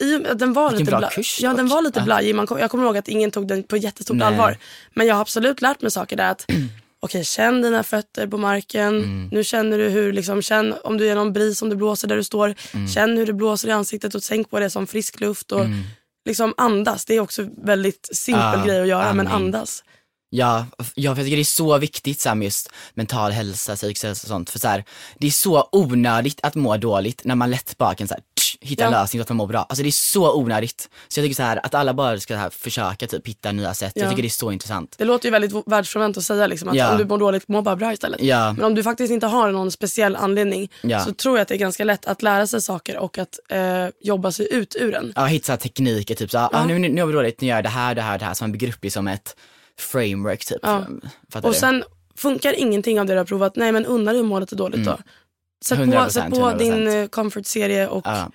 [0.02, 2.70] i, den var Vilken lite bra kurs Ja den var lite blajig, Man kom, jag
[2.70, 4.26] kommer ihåg att ingen tog den på jättestort Nej.
[4.28, 4.56] allvar.
[4.94, 6.46] Men jag har absolut lärt mig saker där att
[7.02, 8.96] Okej, känn dina fötter på marken.
[8.96, 9.28] Mm.
[9.32, 12.16] Nu känner du hur, liksom, känn om du är någon bris, om det blåser där
[12.16, 12.54] du står.
[12.74, 12.88] Mm.
[12.88, 15.52] Känn hur det blåser i ansiktet och tänk på det som frisk luft.
[15.52, 15.60] Och
[16.24, 17.04] liksom andas.
[17.04, 19.46] Det är också väldigt simpel Ja, grej att göra, men andning.
[19.46, 19.84] andas.
[20.32, 23.76] Ja, ja, för jag tycker det är så viktigt så här, med just mental hälsa,
[23.76, 24.50] psykisk hälsa och sånt.
[24.50, 24.84] För så här,
[25.18, 28.22] det är så onödigt att må dåligt när man lätt bara kan så här,
[28.62, 29.00] hitta en Ja.
[29.00, 29.58] lösning så att man mår bra.
[29.68, 30.88] Alltså det är så onödigt.
[31.08, 33.92] Så jag tycker så här, att alla bara ska här, försöka typ hitta nya sätt.
[33.94, 34.02] Ja.
[34.02, 34.94] Jag tycker det är så intressant.
[34.98, 36.92] Det låter ju väldigt världsfrånvänt att säga liksom, att Ja.
[36.92, 38.20] om du mår dåligt, må bara bra istället.
[38.22, 40.70] Men om du faktiskt inte har någon speciell anledning
[41.06, 43.86] så tror jag att det är ganska lätt att lära sig saker och att eh,
[44.00, 45.12] jobba sig ut ur den.
[45.16, 47.54] Ja, hitta tekniker, typ så här, ah, nu, nu, nu har vi dåligt, nu gör
[47.56, 48.34] jag det här, det här, det här.
[48.34, 49.36] Så man bygger upp det som ett
[49.78, 50.60] framework typ.
[51.42, 51.84] Och sen
[52.16, 54.84] funkar ingenting av det du har provat, nej men unna dig att må lite dåligt
[54.84, 54.98] då.
[55.64, 57.02] Sätt på, 100%, sätt på din 100%.
[57.02, 58.30] eh, comfort-serie och Ja.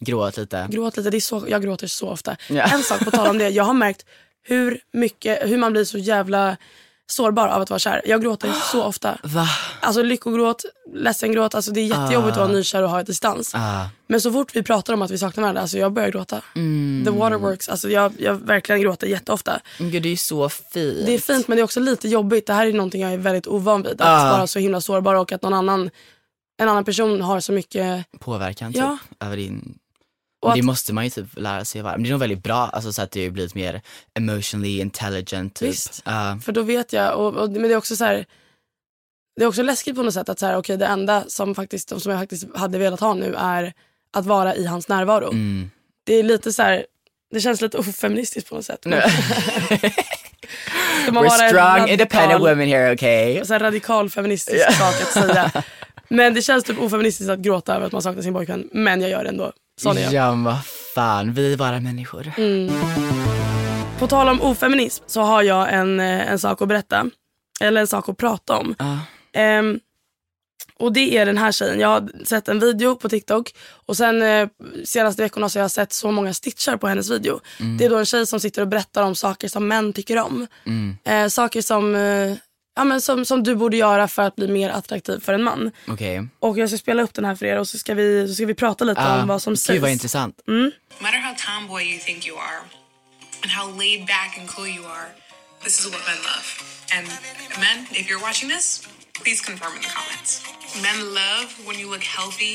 [0.00, 0.66] Gråt lite.
[0.70, 1.10] gråt lite.
[1.10, 2.36] Det är så, jag gråter så ofta.
[2.48, 2.62] Ja.
[2.62, 4.04] En sak på tal om det, jag har märkt
[4.42, 6.56] hur mycket, hur man blir så jävla
[7.06, 8.02] sårbar av att vara kär.
[8.04, 9.18] Jag gråter så ofta.
[9.22, 9.46] Va?
[9.80, 11.54] Alltså lyckogråt, ledsengråt.
[11.54, 13.52] Alltså det är jättejobbigt att vara nykär och ha distans.
[13.54, 13.88] Ah.
[14.06, 16.42] Men så fort vi pratar om att vi saknar varandra, alltså jag börjar gråta.
[16.56, 17.02] Mm.
[17.04, 19.60] The waterworks, alltså jag, jag verkligen gråter jätteofta.
[19.78, 21.06] Gud det är så fint.
[21.06, 22.46] Det är fint men det är också lite jobbigt.
[22.46, 24.00] Det här är någonting jag är väldigt ovan vid.
[24.00, 24.36] Att Ah.
[24.36, 25.90] vara så himla sårbar och att någon annan,
[26.62, 28.06] en annan person har så mycket.
[28.20, 28.98] Påverkan typ, Ja.
[29.20, 29.74] över din...
[30.42, 31.92] Och Och det att- måste man ju typ lära sig vara.
[31.92, 33.80] Men det är nog väldigt bra, alltså så att det blir lite mer
[34.14, 35.68] emotionally intelligent typ.
[35.68, 36.02] Visst.
[36.04, 36.38] Ja.
[36.44, 38.26] För då vet jag, och, och, men det är också så här.
[39.36, 41.88] Det är också läskigt på något sätt att så här, okay, det enda som, faktiskt,
[42.00, 43.72] som jag faktiskt hade velat ha nu är
[44.12, 45.30] att vara i hans närvaro.
[45.30, 45.70] Mm.
[46.06, 46.86] Det är lite så här,
[47.32, 48.80] det känns lite ofeministiskt på något sätt.
[51.02, 53.44] Ska man We're vara strong radikal- independent women here okay?
[53.44, 55.52] så här radikal feministisk sak att säga.
[56.08, 58.68] Men det känns typ ofeministiskt att gråta över att man saknar sin pojkvän.
[58.72, 59.52] Men jag gör det ändå.
[59.80, 60.12] Sån är jag.
[60.12, 60.64] Ja vad
[60.94, 62.32] fan, vi är bara människor.
[62.36, 62.70] Mm.
[63.98, 67.06] På tal om ofeminism så har jag en, eh, en sak att berätta.
[67.60, 68.74] Eller en sak att prata om.
[68.78, 68.98] Ja.
[69.32, 69.80] Ehm,
[70.78, 71.80] och det är den här tjejen.
[71.80, 73.54] Jag har sett en video på TikTok
[73.86, 74.48] och sen eh,
[74.84, 77.40] senaste veckorna så har jag sett så många stitchar på hennes video.
[77.78, 80.46] Det är då en tjej som sitter och berättar om saker som män tycker om.
[81.04, 82.36] Eh, saker som, eh,
[82.80, 85.70] ja, men som, som du borde göra för att bli mer attraktiv för en man.
[85.88, 86.28] Okej.
[86.38, 88.46] Och jag ska spela upp den här för er och så ska vi, så ska
[88.46, 89.82] vi prata lite Ah, om vad som Gud sägs.
[89.82, 90.40] vad intressant.
[90.46, 90.70] No
[91.04, 92.60] matter how tomboy you think you are
[93.42, 95.08] and how laid back and cool you are,
[95.64, 96.46] this is what men love.
[96.96, 97.06] And
[97.64, 98.66] men, if you're watching this,
[99.22, 100.30] please confirm in the comments.
[100.86, 102.54] Men love when you look healthy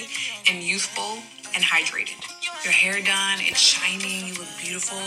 [0.49, 1.11] and youthful
[1.55, 2.19] and hydrated.
[2.65, 5.03] Your hair done, it's shining, you look beautiful.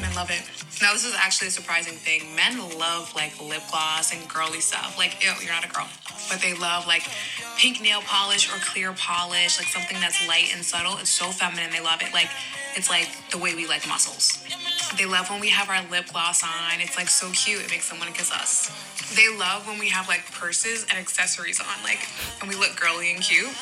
[0.00, 0.42] Men love it.
[0.82, 2.34] Now, this is actually a surprising thing.
[2.34, 4.98] Men love like lip gloss and girly stuff.
[4.98, 5.88] Like, ew, you're not a girl.
[6.28, 7.06] But they love like
[7.56, 10.98] pink nail polish or clear polish, like something that's light and subtle.
[10.98, 11.70] It's so feminine.
[11.70, 12.12] They love it.
[12.12, 12.28] Like,
[12.76, 14.42] it's like the way we like muscles.
[14.98, 16.80] They love when we have our lip gloss on.
[16.80, 17.62] It's like so cute.
[17.62, 18.70] It makes them want to kiss us.
[19.14, 22.00] They love when we have like purses and accessories on, like,
[22.40, 23.54] and we look girly and cute.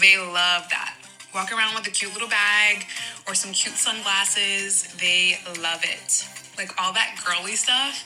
[0.00, 0.96] They love that.
[1.34, 2.86] Walk around with a cute little bag
[3.26, 4.92] or some cute sunglasses.
[5.00, 6.26] They love it.
[6.58, 8.04] Like all that girly stuff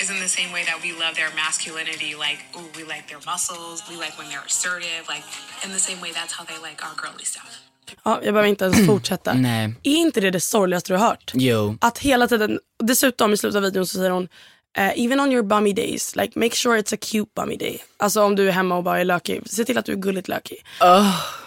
[0.00, 2.14] is in the same way that we love their masculinity.
[2.14, 3.82] Like, ooh, we like their muscles.
[3.90, 5.02] We like when they're assertive.
[5.08, 5.24] Like,
[5.64, 7.60] in the same way, that's how they like our girly stuff.
[8.04, 9.34] Ja, jag behöver inte ens fortsätta.
[9.34, 9.74] Nej.
[9.82, 11.30] Är inte det det sorgligaste du har hört?
[11.34, 11.78] Jo.
[11.80, 14.28] Att hela tiden, dessutom i slutet av videon så säger hon
[14.76, 17.82] eh, even on your bummy days, like make sure it's a cute bummy day.
[17.96, 20.28] Alltså om du är hemma och bara är lökig, se till att du är gulligt
[20.28, 20.64] lökig.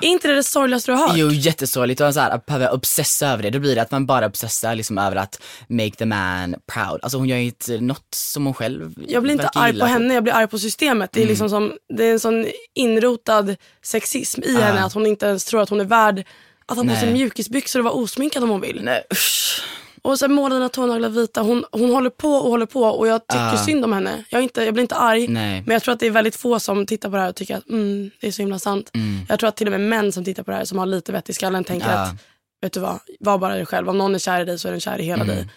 [0.02, 1.18] Är inte det det sorgligaste du har hört?
[1.18, 3.50] Jo jättesorgligt och så här, att behöva obsessa över det.
[3.50, 7.00] Då blir det att man bara obsessar liksom över att make the man proud.
[7.02, 9.88] Alltså hon gör ju inte något som hon själv Jag blir inte arg på typ.
[9.90, 11.12] henne, jag blir arg på systemet.
[11.14, 15.26] Det är, liksom som, det är en sån inrotad sexism i henne att hon inte
[15.26, 16.24] ens tror att hon är värd
[16.66, 18.82] att ha på sig mjukisbyxor och vara osminkad om hon vill.
[18.84, 19.62] Nej usch.
[20.08, 21.42] Och sen måla dina tånaglar vita.
[21.42, 23.58] Hon, hon håller på och håller på och jag tycker Ah.
[23.58, 24.24] synd om henne.
[24.30, 25.28] Jag, inte, jag blir inte arg.
[25.28, 25.62] Nej.
[25.66, 27.58] Men jag tror att det är väldigt få som tittar på det här och tycker
[27.58, 28.92] att mm, det är så himla sant.
[29.30, 31.12] Jag tror att till och med män som tittar på det här som har lite
[31.12, 32.00] vett i skallen tänker Ah.
[32.04, 32.16] att
[32.62, 33.90] vet du vad, var bara dig själv.
[33.90, 35.48] Om någon är kär i dig så är den kär i hela dig.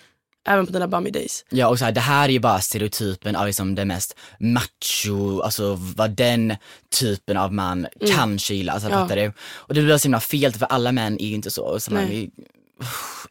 [0.48, 1.44] Även på dina bummy days.
[1.50, 5.40] Ja och så här, det här är ju bara stereotypen av liksom det mest macho,
[5.40, 6.56] alltså vad den
[7.00, 8.98] typen av man kanske gillar, alltså Mm.
[8.98, 9.04] Ja.
[9.04, 9.32] fattar du?
[9.54, 11.80] Och det blir så himla fel för alla män är ju inte så.
[11.80, 12.30] Så man,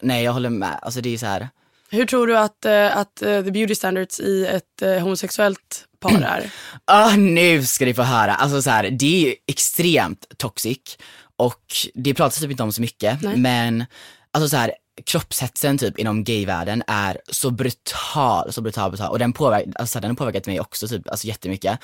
[0.01, 0.23] Nej.
[0.23, 1.49] jag håller med, alltså det är så här.
[1.91, 6.21] Hur tror du att, eh, att eh, the beauty standards i ett eh, homosexuellt par
[6.21, 6.51] är?
[6.85, 8.35] Ah, nu ska ni få höra.
[8.35, 10.97] Alltså så här, det är ju extremt toxic
[11.37, 13.21] och det pratas typ inte om så mycket.
[13.21, 13.37] Nej.
[13.37, 13.85] Men
[14.31, 14.73] alltså så här,
[15.05, 19.11] kroppshetsen typ inom gayvärlden är så brutal, så brutal, brutal.
[19.11, 21.79] Och den, påverk, alltså, den har påverkat mig också typ, alltså jättemycket.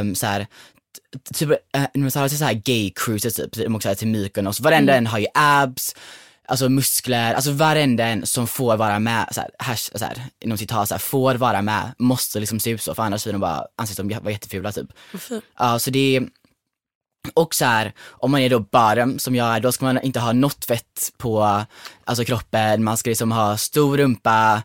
[0.00, 0.46] Um, så här,
[1.34, 1.48] typ,
[1.94, 4.94] man tar till så här gay cruises typ, de åker så här till Mykonos, varenda
[4.94, 5.94] en har ju abs,
[6.48, 10.58] alltså muskler, alltså varenda en som får vara med, så här, hash, så här, inom
[10.58, 13.40] citat, så här, får vara med, måste liksom se ut så, för annars blir de
[13.40, 14.86] bara, anses de vara jättefula typ.
[15.58, 16.28] Ja, så det är,
[17.34, 20.20] och så här, om man är då bottom som jag är, då ska man inte
[20.20, 21.64] ha något fett på
[22.04, 24.62] alltså kroppen, man ska liksom ha stor rumpa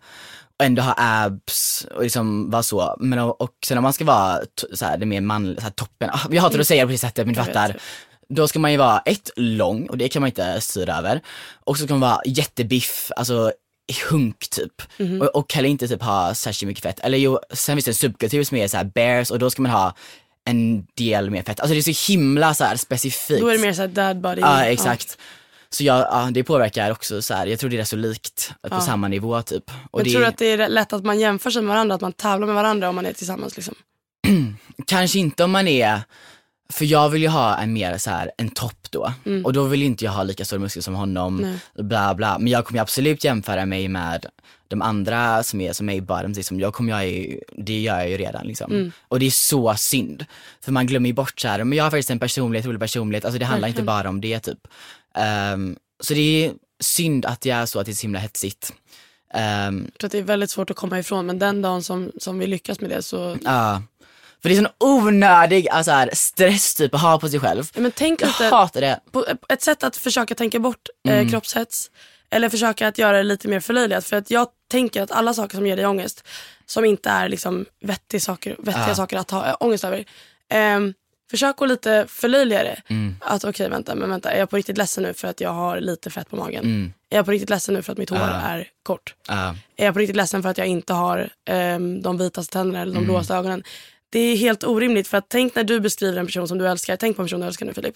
[0.59, 2.95] och ändå ha abs och liksom vara så.
[2.99, 4.39] Men och, och sen om man ska vara
[4.73, 6.91] så här, det mer man, så här, toppen, ah, jag hatar att säga det på
[6.91, 7.79] det sättet men du fattar.
[8.33, 11.21] Då ska man ju vara ett, lång och det kan man inte styra över.
[11.65, 13.51] Och så ska man vara jättebiff, alltså
[14.09, 14.81] hunk typ.
[14.97, 15.21] Mhm.
[15.21, 16.99] Och, och heller inte typ ha särskilt mycket fett.
[16.99, 19.61] Eller jo, sen finns det en subkultur som är så här bears och då ska
[19.61, 19.93] man ha
[20.45, 21.59] en del mer fett.
[21.59, 23.41] Alltså det är så himla så här specifikt.
[23.41, 24.41] Då är det mer såhär dad body.
[24.41, 25.17] Ja exakt.
[25.69, 27.47] Så jag, ja, det påverkar också så här.
[27.47, 28.81] jag tror det är så likt på Ja.
[28.81, 29.71] samma nivå typ.
[29.91, 31.95] Och Men det tror du att det är lätt att man jämför sig med varandra,
[31.95, 33.75] att man tävlar med varandra om man är tillsammans liksom?
[34.85, 36.01] kanske inte om man är
[36.73, 39.13] För jag vill ju ha en mer så här, en topp då.
[39.25, 39.45] Mm.
[39.45, 42.39] Och då vill inte jag ha lika stora muskler som honom, bla bla.
[42.39, 44.25] Men jag kommer ju absolut jämföra mig med
[44.67, 46.59] de andra som är som är i bottoms, liksom.
[46.59, 48.71] jag kommer jag ju, det gör jag ju redan liksom.
[48.71, 48.91] Mm.
[49.07, 50.25] Och det är så synd.
[50.61, 53.25] För man glömmer ju bort så här, men jag har faktiskt en personlighet, rolig personlighet,
[53.25, 54.59] alltså det handlar inte bara om det typ.
[55.15, 58.73] Ehm, så det är synd att det är så att det är så himla hetsigt.
[59.33, 62.11] Ehm, Jag tror att det är väldigt svårt att komma ifrån men den dagen som,
[62.17, 63.81] som vi lyckas med det så Ja.
[64.41, 67.69] För det är sån onödig alltså här, stress typ att ha på sig själv.
[67.75, 68.99] Ja, men tänk Jag lite hatar det.
[69.11, 71.25] på ett sätt att försöka tänka bort Mm.
[71.25, 71.91] eh, kroppshets
[72.29, 74.05] eller försöka att göra det lite mer förlöjligat.
[74.05, 76.23] För att jag tänker att alla saker som ger dig ångest,
[76.65, 80.05] som inte är liksom vettiga saker, vettiga saker att ha äh, ångest över,
[80.49, 80.93] ehm,
[81.31, 82.81] försök att lite förlöjliga det.
[82.87, 83.15] Mm.
[83.21, 85.79] Att okej vänta, men vänta, är jag på riktigt ledsen nu för att jag har
[85.79, 86.63] lite fett på magen?
[86.63, 86.93] Mm.
[87.09, 89.15] Är jag på riktigt ledsen nu för att mitt hår är kort?
[89.27, 89.55] Ja.
[89.77, 92.91] Är jag på riktigt ledsen för att jag inte har ehm, de vitaste tänderna eller
[92.93, 93.07] de Mm.
[93.09, 93.63] blåaste ögonen?
[94.09, 96.95] Det är helt orimligt för att tänk när du beskriver en person som du älskar,
[96.95, 97.95] tänk på en person du älskar nu Filip.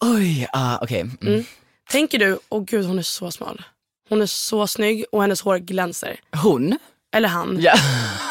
[0.00, 1.00] Oj, ah, okej.
[1.22, 1.44] Mm.
[1.90, 3.62] Tänker du, åh gud hon är så smal.
[4.08, 6.20] Hon är så snygg och hennes hår glänser.
[6.42, 6.78] Hon?
[7.16, 7.58] Eller han.
[7.60, 7.74] Ja.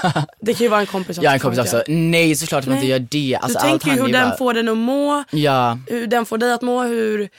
[0.42, 1.28] Det kan ju vara en kompis också.
[1.28, 1.84] Har en kompis också.
[1.88, 3.38] Nej såklart att man inte gör det.
[3.42, 6.38] Alltså, du tänker ju hur den bara- får den att må, Ja, hur den får
[6.38, 7.30] dig att må, hur,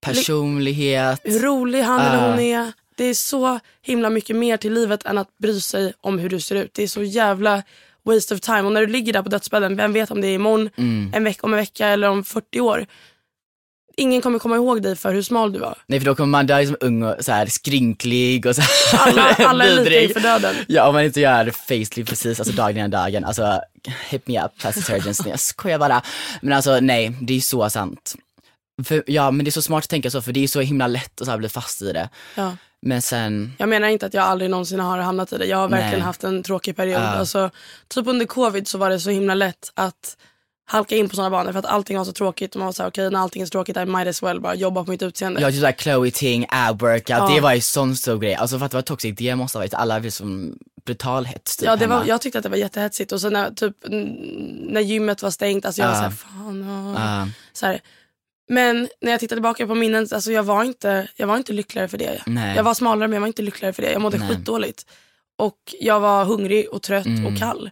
[0.00, 1.20] personlighet.
[1.24, 2.30] hur rolig han eller Ah.
[2.30, 2.72] hon är.
[2.96, 6.40] Det är så himla mycket mer till livet än att bry sig om hur du
[6.40, 6.74] ser ut.
[6.74, 7.62] Det är så jävla
[8.06, 8.62] waste of time.
[8.62, 11.12] Och när du ligger där på dödsbädden, vem vet om det är imorgon, Mm.
[11.14, 12.86] en vecka, om en vecka eller om 40 år.
[13.96, 15.78] Ingen kommer komma ihåg dig för hur smal du var.
[15.86, 19.08] Nej för då kommer man dö som ung och så här skrynklig och så här
[19.08, 20.54] Alla, alla är lika inför döden.
[20.68, 23.24] Ja om man inte gör facelift precis, alltså dagen innan dagen.
[23.24, 23.60] Alltså
[24.10, 25.20] hit me up plastic surgeons.
[25.20, 26.02] Nej jag skojar bara.
[26.42, 28.14] Men alltså nej, det är så sant.
[28.84, 30.86] För, ja men det är så smart att tänka så för det är så himla
[30.86, 32.08] lätt att så bli fast i det.
[32.34, 32.56] Ja.
[32.82, 35.46] Men sen, Jag menar inte att jag aldrig någonsin har hamnat i det.
[35.46, 36.00] Jag har verkligen Nej.
[36.00, 37.00] haft en tråkig period.
[37.00, 37.06] Ja.
[37.06, 37.50] Alltså,
[37.88, 40.16] typ under covid så var det så himla lätt att
[40.64, 42.54] halka in på sådana banor för att allting var så tråkigt.
[42.54, 44.54] Och man var såhär, okej när allting är så tråkigt I might as well bara
[44.54, 45.40] jobba på mitt utseende.
[45.40, 47.30] jag typ såhär Chloe Ting, ab workout, Ja.
[47.34, 48.34] det var ju sån stor grej.
[48.34, 51.56] Alltså för att det var toxic, det måste ha varit, alla blev som brutal hets
[51.56, 53.76] typ Ja, det var, jag tyckte att det var jättehetsigt och sen när, typ,
[54.68, 56.00] när gymmet var stängt, alltså jag var Ja.
[56.00, 56.68] såhär, fan.
[56.96, 57.02] åh.
[57.02, 57.28] Ja.
[57.52, 57.80] Så här.
[58.48, 61.88] Men när jag tittar tillbaka på minnen, alltså jag var inte, jag var inte lyckligare
[61.88, 62.22] för det.
[62.26, 62.56] Nej.
[62.56, 63.92] Jag var smalare men jag var inte lyckligare för det.
[63.92, 64.28] Jag mådde Nej.
[64.28, 64.86] skitdåligt.
[65.38, 67.70] Och jag var hungrig och trött och kall.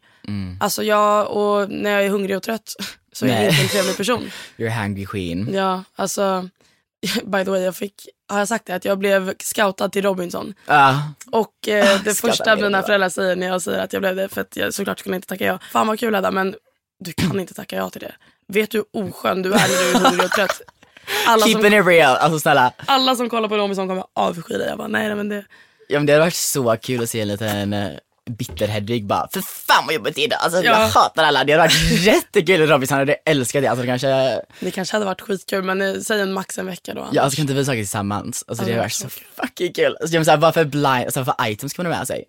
[0.60, 2.74] Alltså jag, och när jag är hungrig och trött
[3.12, 3.48] så är jag Nej.
[3.48, 4.30] inte en trevlig person.
[4.56, 5.54] You're a hungry queen.
[5.54, 6.48] Ja, alltså,
[7.24, 8.74] by the way, jag fick, har jag sagt det?
[8.74, 10.54] Att jag blev scoutad till Robinson.
[10.66, 11.12] Ja.
[11.30, 14.40] Och eh, det första mina föräldrar säger när jag säger att jag blev det, för
[14.40, 15.58] att jag såklart skulle inte tacka ja.
[15.72, 16.54] Fan vad kul Hedda, men
[17.04, 18.14] du kan inte tacka ja till det.
[18.52, 20.60] Vet du hur oskön du är när du är hungrig och trött?
[21.26, 22.72] Alla som, Keeping it real, alltså snälla.
[22.86, 24.68] alla som kollar på Robinson kommer avsky dig.
[24.68, 25.44] Jag bara, nej, nej men det,
[25.88, 27.88] Ja men det hade varit så kul att se en liten uh,
[28.30, 30.36] bitter Hedvig bara, för fan vad jobbigt det är.
[30.36, 30.64] Alltså Ja.
[30.80, 32.66] jag hatar alla, det hade varit jättekul.
[32.66, 36.20] Robinson hade älskat det, alltså det kanske, det kanske hade varit skitkul, men eh, säg
[36.20, 37.08] en max en vecka då.
[37.12, 38.44] ja alltså kan inte vi saker tillsammans?
[38.48, 39.96] Alltså det Ja, hade varit så fucking kul.
[40.00, 42.24] Alltså, jag menar, vad för blind, alltså, för items kan man ha med sig?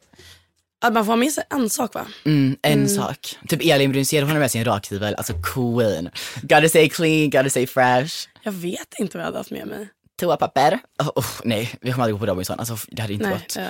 [0.82, 2.06] Att man får ha med sig en sak va?
[2.26, 3.36] Mm, en sak.
[3.48, 6.10] Typ Elin Brunzell, hon har med sig en rakhyvel, alltså queen.
[6.42, 8.28] Gotta say clean, gotta say fresh.
[8.44, 9.88] Jag vet inte vad jag hade haft med mig.
[10.20, 10.80] Toapapper.
[11.00, 13.58] Oh, oh, nej, vi kommer aldrig gå på Robinson, alltså det hade inte Nej, gått.
[13.58, 13.64] eh,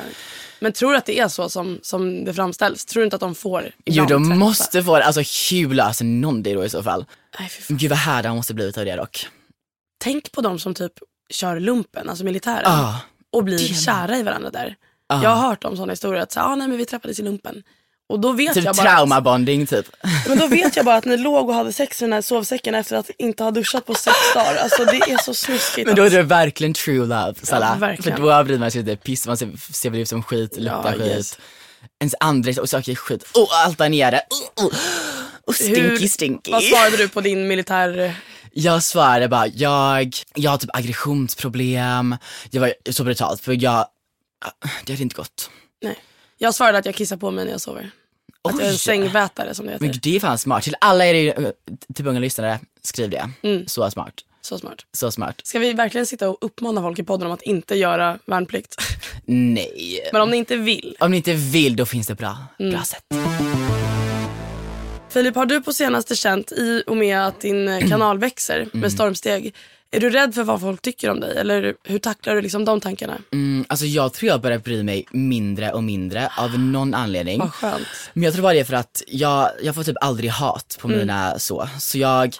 [0.59, 2.85] men tror du att det är så som, som det framställs?
[2.85, 4.35] Tror du inte att de får Jo de träffa?
[4.39, 5.21] måste få det, alltså
[5.55, 7.05] hur löser någon det då i så fall?
[7.39, 7.49] Nej.
[7.67, 9.27] Gud vad härda han måste blivit av det dock.
[10.03, 10.93] Tänk på de som typ
[11.29, 12.63] kör lumpen, alltså militären.
[12.65, 12.95] Ah,
[13.31, 14.75] och blir kära i varandra där.
[15.11, 15.23] Ah.
[15.23, 17.63] Jag har hört om sådana historier att så, ah, nej, men vi träffades i lumpen.
[18.09, 19.85] Och då vet, typ jag bara att, traumabonding typ.
[20.27, 22.75] men då vet jag bara att ni låg och hade sex i den här sovsäcken
[22.75, 24.55] efter att inte ha duschat på sex dagar.
[24.55, 25.87] Alltså det är så snuskigt.
[25.87, 27.75] Men då är att- det verkligen true love, Salla.
[27.75, 28.17] verkligen.
[28.17, 30.83] För då bryr man sig inte piss, man ser, ser väl ut som skit, luktar
[30.85, 31.01] Ja, skit.
[31.07, 31.37] yes.
[31.99, 33.23] Ens andra och saker är skit.
[33.33, 34.21] Oh, allt där nere.
[34.57, 34.73] Oh, oh.
[35.47, 36.51] Och stinky stinky.
[36.51, 38.13] Vad svarade du på din militär...
[38.53, 40.69] Jag svarade bara, jag, jag har typ
[41.25, 42.15] aggressionsproblem.
[42.49, 43.85] Jag var så brutalt för jag,
[44.85, 45.49] det hade inte gått.
[45.81, 45.97] Nej.
[46.37, 47.91] Jag svarade att jag kissar på mig när jag sover.
[48.41, 49.85] Att jag är en sängvätare som det heter.
[49.85, 50.63] Men det är fan smart.
[50.63, 51.53] Till alla er
[51.95, 53.29] typ unga lyssnare, skriv det.
[53.43, 53.67] Mm.
[53.67, 54.13] Så smart.
[54.41, 54.85] Så smart.
[54.93, 55.41] Så smart.
[55.43, 58.75] Ska vi verkligen sitta och uppmana folk i podden om att inte göra värnplikt?
[59.25, 60.09] Nej.
[60.13, 60.95] Men om ni inte vill.
[60.99, 62.71] Om ni inte vill, då finns det bra, Mm.
[62.71, 63.03] bra sätt.
[65.09, 68.69] Filip, har du på senaste känt i och med att din eh, kanal växer Mm.
[68.73, 69.55] med stormsteg,
[69.91, 71.37] är du rädd för vad folk tycker om dig?
[71.37, 73.17] Eller hur tacklar du liksom de tankarna?
[73.31, 77.39] Mm, alltså jag tror jag börjar bry mig mindre och mindre av någon anledning.
[77.39, 77.87] Vad skönt.
[78.13, 80.87] Men jag tror bara det är för att jag, jag får typ aldrig hat på
[80.87, 81.69] mina så.
[81.79, 82.35] Så jag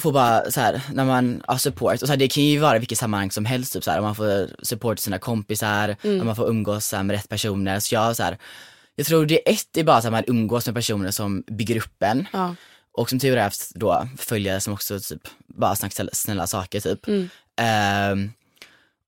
[0.00, 2.78] får bara så här, när man har support, och så här, det kan ju vara
[2.78, 6.36] vilket sammanhang som helst, typ så här, om man får support sina kompisar, om man
[6.36, 7.80] får umgås här, med rätt personer.
[7.80, 8.38] Så jag så här,
[8.96, 12.02] jag tror det är ett, är bara här, man umgås med personer som bygger upp
[12.02, 12.26] en.
[12.32, 12.54] Ja.
[12.92, 17.08] Och som tur är haft då följare som också typ bara snackar snälla, saker typ.
[17.08, 17.28] Mm.
[17.56, 18.32] Ehm,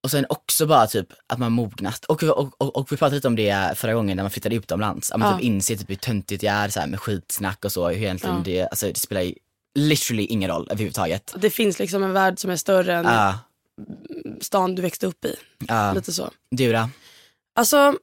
[0.03, 2.05] och sen också bara typ att man mognat.
[2.05, 5.11] Och, och, och, och vi pratade lite om det förra gången när man flyttade utomlands.
[5.13, 5.37] Att man Ja.
[5.37, 7.89] typ inser typ hur töntigt jag är så här, med skitsnack och så.
[7.89, 8.43] Hur egentligen Ja.
[8.45, 9.33] det, alltså, det spelar
[9.75, 11.35] literally ingen roll överhuvudtaget.
[11.39, 13.39] Det finns liksom en värld som är större än Ja,
[14.41, 15.37] stan du växte upp i.
[15.69, 15.93] ja.
[15.93, 16.31] Lite så.
[16.51, 16.89] Du då?
[17.55, 17.95] Alltså,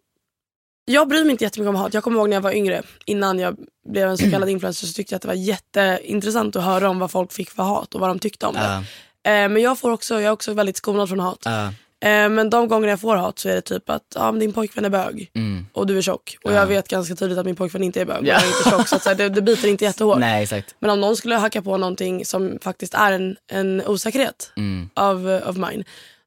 [0.91, 1.93] jag bryr mig inte jättemycket om hat.
[1.93, 3.55] Jag kommer ihåg när jag var yngre, innan jag
[3.89, 6.99] blev en så kallad influencer, så tyckte jag att det var jätteintressant att höra om
[6.99, 8.83] vad folk fick för hat och vad de tyckte om det.
[9.31, 11.45] Eh, men jag, får också, jag är också väldigt skonad från hat.
[11.45, 14.85] Eh, men de gånger jag får hat så är det typ att men din pojkvän
[14.85, 15.65] är bög mm.
[15.73, 16.37] och du är tjock.
[16.43, 16.55] Och Ja.
[16.55, 18.33] jag vet ganska tydligt att min pojkvän inte är bög och Ja.
[18.33, 18.87] jag är inte tjock.
[18.87, 20.17] Så, att, så här, det, det biter inte jättehårt.
[20.19, 20.75] Nej exakt.
[20.79, 24.89] Men om någon skulle hacka på någonting som faktiskt är en, en osäkerhet Mm.
[24.93, 25.83] av, of mine.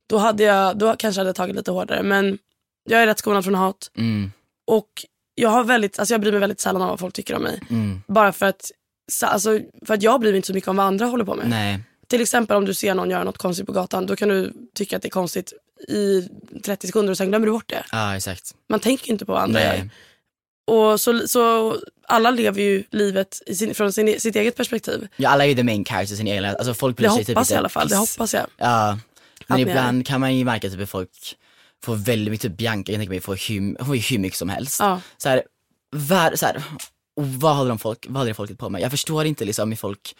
[0.06, 2.02] Då, hade jag, då kanske jag hade tagit lite hårdare.
[2.02, 2.38] Men
[2.90, 3.90] jag är rätt skonad från hat.
[3.98, 4.32] Mm.
[4.66, 4.88] Och
[5.34, 7.60] jag, har väldigt, alltså jag bryr mig väldigt sällan om vad folk tycker om mig.
[7.70, 8.02] Mm.
[8.06, 8.70] Bara för att,
[9.12, 11.34] så- alltså, för att jag bryr mig inte så mycket om vad andra håller på
[11.34, 11.48] med.
[11.48, 11.80] Nej.
[12.08, 14.06] Till exempel om du ser någon göra något konstigt på gatan.
[14.06, 15.52] Då kan du tycka att det är konstigt
[15.88, 16.28] i
[16.64, 17.84] 30 sekunder och sen glömmer du bort det.
[17.92, 18.54] Ja exakt.
[18.68, 19.78] Man tänker inte på vad andra Nej.
[19.78, 19.90] gör.
[20.66, 21.76] Och så, så
[22.08, 25.08] alla lever ju livet sin, från sin, sitt eget perspektiv.
[25.16, 27.28] Ja alla är ju the main characters i sin egen, alltså folk bryr Det typ
[27.28, 27.88] hoppas inte jag i alla fall.
[27.88, 28.46] Det hoppas jag.
[28.56, 28.98] Ja,
[29.46, 31.36] men ibland kan man ju märka typ att folk
[31.84, 34.48] får väldigt mycket, typ Bianca jag tänker mig får hur, hon får hur mycket som
[34.48, 34.80] helst.
[34.80, 35.00] Ja.
[35.16, 35.42] Så här,
[35.96, 36.62] var, så här,
[37.16, 38.80] vad håller de folk, vad håller det folket på med?
[38.82, 40.16] Jag förstår inte liksom hur folk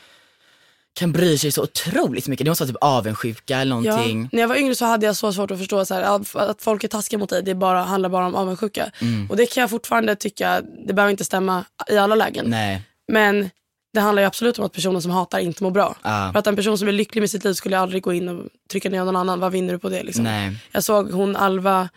[0.98, 2.44] kan bry sig så otroligt mycket.
[2.44, 3.80] Det måste vara typ avundsjuka eller Ja.
[3.80, 4.28] någonting.
[4.32, 6.02] När jag var yngre så hade jag så svårt att förstå så här,
[6.50, 7.42] att- folk är taskiga mot dig.
[7.42, 8.90] Det bara, handlar bara om avundsjuka.
[9.00, 9.30] Mm.
[9.30, 12.50] Och det kan jag fortfarande tycka, det behöver inte stämma i alla lägen.
[12.50, 13.50] Nej, Men
[13.94, 15.96] det handlar ju absolut om att personen som hatar inte mår bra.
[16.02, 16.30] Ja.
[16.32, 18.46] För att en person som är lycklig med sitt liv skulle aldrig gå in och
[18.70, 19.40] trycka ner någon annan.
[19.40, 20.02] Vad vinner du på det?
[20.02, 20.24] Liksom?
[20.24, 20.56] nej.
[20.72, 21.88] Jag såg hon Alva,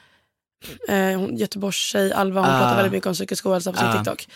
[0.90, 2.60] eh, hon, Göteborgs tjej Alva, hon Ah.
[2.60, 4.28] pratar väldigt mycket om psykisk ohälsa på sin Ja, TikTok.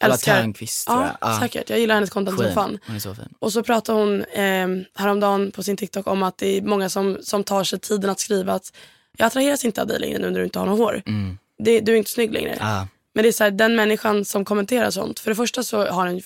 [0.00, 0.36] Eller Älskar.
[0.40, 1.16] Törnqvist tror jag.
[1.20, 1.40] Ja.
[1.40, 1.70] säkert.
[1.70, 2.78] Jag gillar hennes content som fan.
[2.86, 3.28] Hon är så fin.
[3.38, 7.18] Och så pratade hon eh, häromdagen på sin TikTok om att det är många som,
[7.22, 8.72] som tar sig tiden att skriva att
[9.16, 11.02] jag attraheras inte av dig längre nu när du inte har något hår.
[11.06, 11.38] Mm.
[11.58, 12.56] Det, du är inte snygg längre.
[12.60, 12.88] Ja.
[13.14, 16.06] Men det är så här, den människan som kommenterar sånt, för det första så har
[16.06, 16.20] den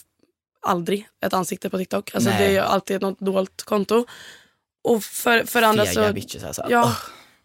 [0.67, 2.15] aldrig ett ansikte på TikTok.
[2.15, 2.39] Alltså Nej.
[2.49, 4.07] det är alltid något dolt konto.
[4.85, 6.67] Och för, för andra Fega så, bitches alltså.
[6.69, 6.97] ja,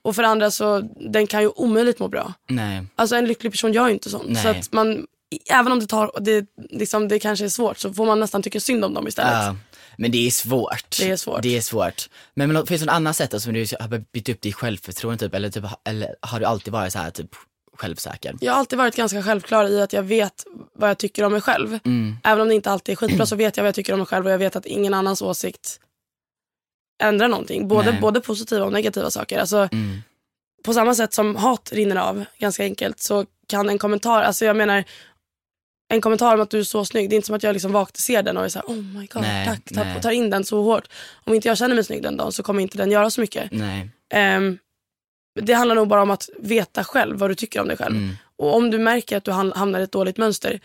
[0.02, 0.80] och för andra så,
[1.12, 2.34] den kan ju omöjligt må bra.
[2.48, 2.84] Nej.
[2.96, 4.30] Alltså en lycklig person gör ju inte sånt.
[4.30, 4.44] Nej.
[4.44, 5.08] Så att man,
[5.50, 8.60] även om det tar, det, liksom, det kanske är svårt så får man nästan tycka
[8.60, 9.34] synd om dem istället.
[9.34, 9.56] Ja,
[9.98, 10.98] men det är svårt.
[11.00, 11.42] Det är svårt.
[11.42, 12.10] Det är svårt.
[12.34, 15.36] Men, men finns det något annat sätt som du har byggt upp ditt självförtroende typ,
[15.36, 17.30] eller, typ, eller har du alltid varit så här typ
[17.76, 18.36] självsäker?
[18.42, 21.42] Jag har alltid varit ganska självklar i att jag vet vad jag tycker om mig
[21.42, 21.80] själv.
[21.86, 22.18] Mm.
[22.24, 24.06] Även om det inte alltid är skitbra så vet jag vad jag tycker om mig
[24.08, 25.80] själv och jag vet att ingen annans åsikt
[27.04, 27.68] ändrar någonting.
[27.68, 28.02] Både, Nej.
[28.02, 29.40] både positiva och negativa saker.
[29.40, 30.02] Alltså, Mm.
[30.64, 34.56] På samma sätt som hat rinner av, ganska enkelt, så kan en kommentar, alltså jag
[34.56, 34.84] menar
[35.88, 37.72] en kommentar om att du är så snygg, det är inte som att jag liksom
[37.72, 40.44] vaknar ser den och är såhär oh my god, Nej, tack, tar, tar in den
[40.44, 40.88] så hårt.
[41.24, 43.52] Om inte jag känner mig snygg den dagen så kommer inte den göra så mycket.
[43.52, 43.90] Nej.
[45.42, 47.96] Det handlar nog bara om att veta själv vad du tycker om dig själv.
[47.96, 48.16] Mm.
[48.38, 50.60] Och om du märker att du ham- hamnar i ett dåligt mönster,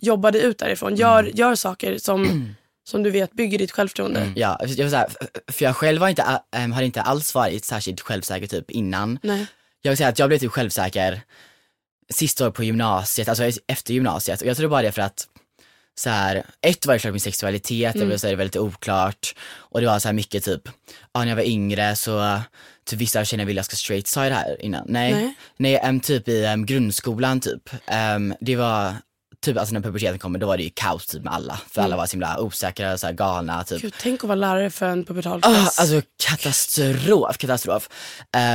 [0.00, 0.96] jobba dig ut därifrån.
[0.96, 1.32] Gör, Mm.
[1.36, 2.54] gör saker som,
[2.88, 4.32] som du vet bygger ditt självförtroende.
[4.36, 5.08] Ja, jag vill säga,
[5.48, 9.18] för jag själv har inte, ä- äm, har inte alls varit särskilt självsäker typ innan.
[9.22, 9.46] Nej.
[9.82, 11.20] Jag vill säga att jag blev typ självsäker
[12.14, 14.40] sista året på gymnasiet, alltså efter gymnasiet.
[14.40, 15.26] Och jag tror bara det för att
[16.00, 18.08] så här, ett var det klart min sexualitet, Mm.
[18.08, 19.34] det var så här, väldigt oklart.
[19.54, 20.62] Och det var så här mycket typ,
[21.12, 22.40] ja, när jag var yngre så
[22.86, 24.84] typ vissa tjejerna ville jag ska straight, det här innan?
[24.88, 25.12] Nej.
[25.12, 25.34] Nej.
[25.56, 27.70] Nej, em, typ i em, grundskolan typ.
[27.86, 28.94] Em, det var
[29.44, 31.60] typ alltså när puberteten kommer då var det ju kaos typ med alla.
[31.70, 33.70] För alla var så himla osäkra, så här, galna typ.
[33.70, 33.80] Mm.
[33.82, 35.78] Gud, tänk att vara lärare för en pubertal Ah, klass.
[35.78, 37.88] alltså katastrof, katastrof.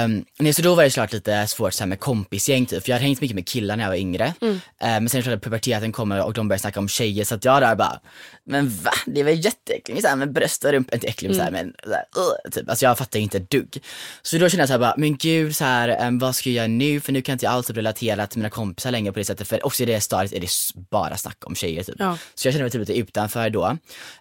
[0.06, 2.89] Um, nej, så då var det såklart lite svårt så här med kompisgäng typ, för
[2.89, 4.34] jag hade hängt mycket med killar när jag var yngre.
[4.41, 4.54] Mm.
[4.56, 7.62] Eh, men sen klart puberteten kommer och de börjar snacka om tjejer så att jag
[7.62, 7.99] där bara,
[8.45, 8.91] men va?
[9.06, 11.73] Det väl jätteäckligt så här med bröst och rumpa, inte äckligt men så här, men
[11.84, 12.69] så här, uh, typ.
[12.69, 13.84] Alltså jag fattar inte ett dugg.
[14.21, 16.56] Så då kände jag så här bara, men gud så här, em, vad ska jag
[16.56, 16.99] göra nu?
[16.99, 19.47] För nu kan inte jag alls typ relatera till mina kompisar längre på det sättet,
[19.47, 20.49] för också i det stadiet är det
[20.91, 21.95] bara snack om tjejer typ.
[21.99, 22.17] Ja.
[22.35, 23.77] Så jag kände mig typ lite utanför då.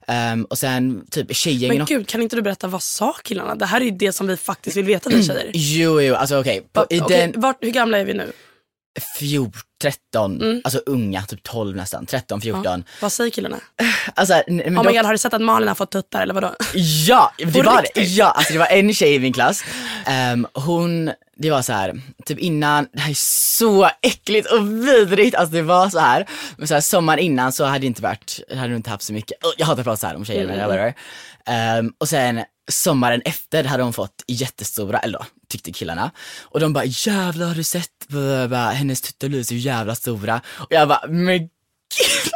[0.06, 3.54] Ehm, och sen typ tjejgängen Men gud, kan inte du berätta vad sa killarna?
[3.54, 5.50] Det här är ju det som vi faktiskt vill veta vi tjejer.
[5.54, 6.68] Jo, jo, alltså okej.
[6.72, 8.32] På- I Okej, den vart, hur gamla är vi nu?
[9.00, 12.84] 14, 13, alltså unga, typ 12 nästan, 13, 14.
[13.00, 13.56] Vad säger killarna?
[14.14, 16.54] Alltså, men Oh my god, har du sett att Malin har fått tuttar eller vadå?
[17.06, 18.08] Ja, det På var riktigt?
[18.08, 19.64] Ja, alltså det var en tjej i min klass.
[20.06, 23.14] Ehm, hon, det var så här, typ innan, det här är
[23.48, 26.26] så äckligt och vidrigt, alltså det var så här.
[26.56, 29.44] Men så här, sommaren innan så hade det inte varit, hade inte haft så mycket,
[29.44, 30.94] oh, jag hatar att prata så här om tjejer men whatever.
[31.46, 36.10] Ehm, och sen sommaren efter hade hon fått jättestora, eller då, tyckte killarna.
[36.42, 38.70] Och de bara jävlar har du sett, blah.
[38.72, 40.40] hennes tuttar blir så jävla stora.
[40.48, 41.48] Och jag bara, men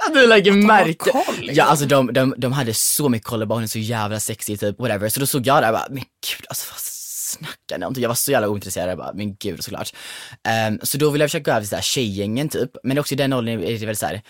[0.07, 0.94] Att du lägger märke.
[1.11, 1.55] koll, liksom.
[1.55, 4.60] Ja alltså de, de, de hade så mycket koll, bara hon är så jävla sexig
[4.60, 5.08] typ, whatever.
[5.08, 7.94] Så då såg jag där och bara, men gud alltså vad snackar ni om?
[7.96, 9.94] Jag var så jävla ointresserad, jag bara, men gud såklart.
[10.48, 13.15] Ehm, så då ville jag försöka gå över till så här tjejgängen typ, men också
[13.15, 14.23] i den åldern är det väl så här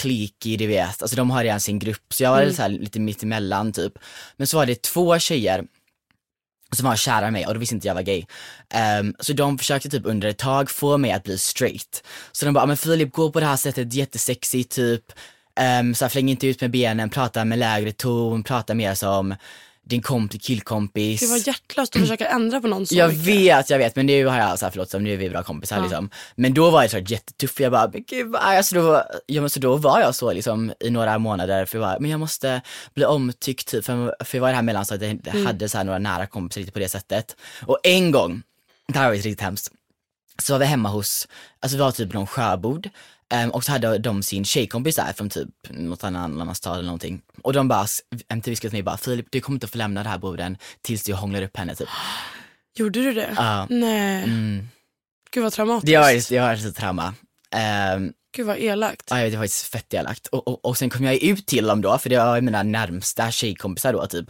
[0.00, 3.00] cliquey, du vet, alltså de har redan sin grupp, så jag var så här, lite
[3.00, 3.92] mittemellan typ.
[4.36, 5.64] Men så var det två tjejer
[6.74, 8.24] som var kära i mig och då visste inte jag var gay.
[9.00, 12.04] Um, så de försökte typ under ett tag få mig att bli straight.
[12.32, 15.12] Så de bara, ah, men Filip gå på det här sättet, jättesexigt typ.
[15.80, 19.34] Um, så här, fläng inte ut med benen, prata med lägre ton, prata mer som
[19.84, 21.20] din kompis, killkompis.
[21.20, 23.26] Det var hjärtlöst att försöka ändra på någon så Jag mycket.
[23.26, 25.42] vet, jag vet, men nu har jag så här, förlåt, så nu är vi bra
[25.42, 26.10] kompisar liksom.
[26.36, 28.64] Men då var jag så här jättetuff, jag bara, men gud, vad är jag?
[28.64, 31.86] Så då, ja, men så då var jag så liksom i några månader, för jag
[31.88, 32.60] bara, men jag måste
[32.94, 35.46] bli omtyckt typ, för, för jag var i det här mellanstadiet, jag Mm.
[35.46, 37.36] hade så här några nära kompisar lite på det sättet.
[37.66, 38.42] Och en gång,
[38.88, 39.68] det här var ju riktigt hemskt,
[40.42, 41.28] så var vi hemma hos,
[41.60, 42.88] alltså vi var typ någon sjöbord
[43.28, 46.84] ehm, och så hade de sin tjejkompis där från typ något annan, annan stad eller
[46.86, 47.20] någonting.
[47.42, 47.86] Och de bara,
[48.28, 51.02] MTV skrev till mig bara, Filip du kommer inte få lämna det här borden tills
[51.02, 51.88] du hånglar upp henne typ.
[52.76, 53.34] Gjorde du det?
[53.36, 53.66] Ja.
[53.70, 54.22] Nej.
[54.24, 54.68] Mm.
[55.30, 55.86] Gud vad traumatiskt.
[55.86, 57.14] Det var, det var ett trauma.
[57.96, 59.06] Um, Gud vad elakt.
[59.10, 60.26] ja, det var faktiskt fett elakt.
[60.26, 63.30] Och, och, och sen kom jag ut till dem då, för det var mina närmsta
[63.30, 64.26] tjejkompisar då typ.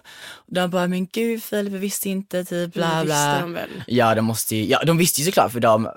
[0.47, 3.15] De bara, men gud Filip, jag visste inte, typ bla Det bla.
[3.31, 3.71] visste de väl.
[3.87, 5.89] Ja, de måste ju, ja de visste ju såklart för de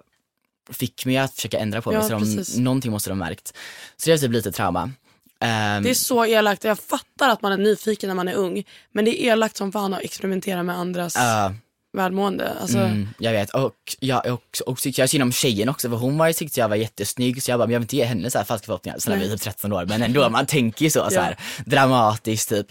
[0.70, 3.54] fick mig att försöka ändra på mig, Ja, så de, någonting måste de ha märkt.
[3.98, 4.92] Så det har typ lite trauma.
[5.40, 6.64] Ehm, Det är så elakt.
[6.64, 8.64] Jag fattar att man är nyfiken när man är ung.
[8.92, 11.54] Men det är elakt som fan att experimentera med andras ja,
[11.98, 12.54] välmående.
[12.62, 13.50] Alltså, mm, jag vet.
[13.50, 16.70] Och jag, och, och tyckte jag synd om tjejen också, för hon var tyckte jag
[16.70, 19.00] var jättesnygg, så jag bara, men jag vill inte ge henne så här falska förhoppningar.
[19.00, 19.38] Sen är vi Nej.
[19.38, 22.68] typ 13 år, men ändå, man tänker ju så, så här dramatiskt typ.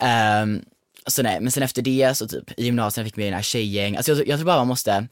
[0.00, 0.62] Ehm,
[1.06, 3.42] så nej, men sen efter det så typ i gymnasiet fick jag med den här
[3.42, 5.06] tjejgäng, alltså jag, jag tror bara man måste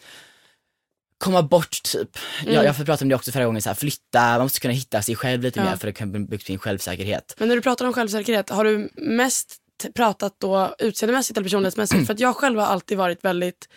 [1.18, 2.18] komma bort typ.
[2.42, 2.54] Mm.
[2.54, 5.02] Jag, jag pratade om det också förra gången, så här, flytta, man måste kunna hitta
[5.02, 5.64] sig själv lite Ja.
[5.64, 7.34] mer för att kunna bygga sin självsäkerhet.
[7.38, 9.56] Men när du pratar om självsäkerhet, har du mest
[9.94, 11.96] pratat då utseendemässigt eller personlighetsmässigt?
[12.06, 13.68] För att jag själv har alltid varit väldigt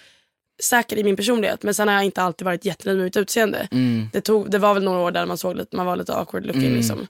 [0.63, 3.67] säker i min personlighet men sen har jag inte alltid varit jättenöjd med mitt utseende.
[3.71, 4.09] Mm.
[4.13, 6.45] Det, tog, det var väl några år där man såg lite, man var lite awkward
[6.45, 6.75] looking Mm.
[6.75, 7.07] liksom.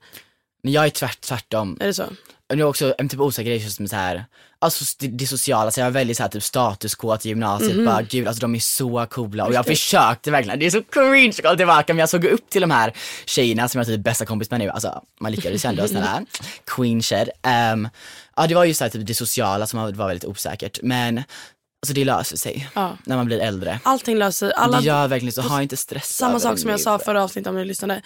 [0.63, 1.77] Men jag är tvärt, tvärtom.
[1.81, 2.03] Är det så?
[2.47, 4.25] Det är också en typ osäkerhet just med så här,
[4.61, 7.85] alltså det, det sociala, så jag var väldigt så här typ statuskåt i gymnasiet, Mhm.
[7.85, 11.29] bara gud alltså de är så coola och jag försökte verkligen, det är så cringe
[11.29, 12.93] att kolla tillbaka men jag såg upp till de här
[13.25, 16.25] tjejerna som jag är typ bästa kompis med nu, alltså man lyckades ändå snälla,
[16.65, 17.29] queen shed.
[17.73, 17.89] Um,
[18.35, 21.93] ja det var ju så här, typ det sociala som var väldigt osäkert men alltså
[21.93, 22.97] det löser sig Ja.
[23.05, 23.79] när man blir äldre.
[23.83, 24.55] Allting löser sig.
[24.57, 27.49] Alla, det gör verkligen så, ha inte stress Samma sak som jag sa förra avsnittet
[27.49, 28.01] om ni lyssnade.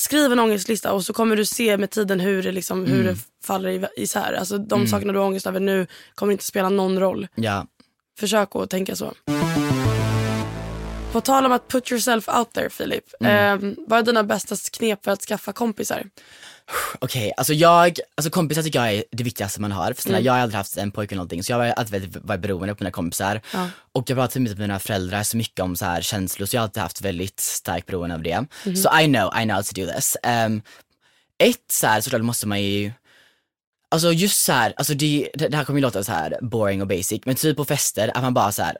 [0.00, 3.06] Skriv en ångestlista och så kommer du se med tiden hur det, liksom, hur Mm.
[3.14, 4.32] det faller isär.
[4.32, 7.28] Alltså, de sakerna du har ångest över nu kommer inte spela någon roll.
[7.34, 7.66] Ja,
[8.18, 9.12] Försök att tänka så.
[11.12, 13.04] På tal om att put yourself out there Filip.
[13.20, 13.64] Mm.
[13.68, 16.06] Eh, vad är dina bästa knep för att skaffa kompisar?
[16.98, 19.92] Okej, alltså jag, alltså kompisar tycker jag är det viktigaste man har.
[19.92, 20.24] För Mm.
[20.24, 22.84] jag har aldrig haft en pojke eller någonting så jag har alltid varit beroende på
[22.84, 23.40] mina kompisar.
[23.52, 23.68] Ja.
[23.92, 26.64] Och jag pratar med mina föräldrar så mycket om så här känslor så jag har
[26.64, 28.44] alltid haft väldigt starkt beroende av det.
[28.66, 28.76] Mhm.
[28.76, 30.16] Så I know, I know how to do this.
[30.46, 30.62] Um,
[31.38, 32.92] ett så här såklart måste man ju
[33.92, 36.88] Alltså just så här, alltså det det här kommer ju låta så här boring och
[36.88, 38.76] basic, men typ på fester att man bara så här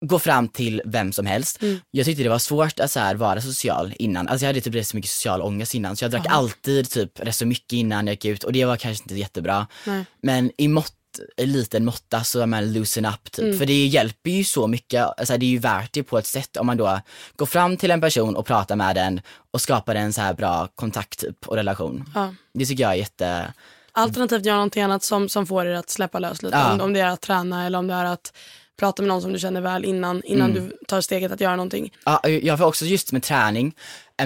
[0.00, 1.62] gå fram till vem som helst.
[1.62, 1.80] Mm.
[1.90, 4.28] Jag tyckte det var svårt att så här vara social innan.
[4.28, 7.20] Alltså jag hade typ rätt så mycket social ångest innan så jag drack alltid typ
[7.20, 9.66] rätt så mycket innan jag gick ut och det var kanske inte jättebra.
[9.84, 10.04] Nej.
[10.22, 10.92] Men i mått,
[11.36, 13.44] i liten måtta så är man loosen up typ.
[13.44, 13.58] Mm.
[13.58, 16.56] För det hjälper ju så mycket, alltså det är ju värt det på ett sätt
[16.56, 17.00] om man då
[17.36, 19.20] går fram till en person och pratar med den
[19.50, 22.04] och skapar en så här bra kontakt typ och relation.
[22.14, 22.34] Ja.
[22.54, 23.52] Det tycker jag är jätte,
[23.98, 26.56] Alternativt gör någonting annat som, som får er att släppa lös lite.
[26.56, 26.72] Ja.
[26.72, 28.32] Om, om det är att träna eller om det är att
[28.76, 30.64] prata med någon som du känner väl innan, innan Mm.
[30.68, 31.92] du tar steget att göra någonting.
[32.04, 33.74] Ja, jag får också just med träning,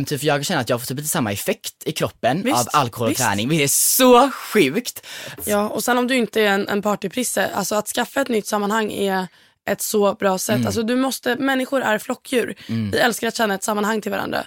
[0.07, 2.67] typ, för jag känner att jag får typ lite samma effekt i kroppen Visst, av
[2.73, 3.21] alkohol och visst.
[3.21, 5.07] träning, vilket är så sjukt.
[5.45, 8.47] Ja, och sen om du inte är en, en partyprisse, alltså att skaffa ett nytt
[8.47, 9.27] sammanhang är
[9.69, 10.55] ett så bra sätt.
[10.55, 10.67] Mm.
[10.67, 12.55] Alltså du måste, människor är flockdjur.
[12.93, 14.45] Vi älskar att känna ett sammanhang till varandra.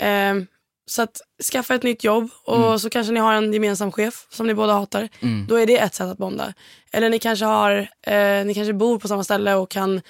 [0.00, 0.46] Ehm,
[0.92, 1.20] så att
[1.52, 2.78] skaffa ett nytt jobb och Mm.
[2.78, 5.08] så kanske ni har en gemensam chef som ni båda hatar.
[5.48, 6.52] Då är det ett sätt att bonda.
[6.92, 10.00] Eller ni kanske, har, eh, ni kanske bor på samma ställe och kan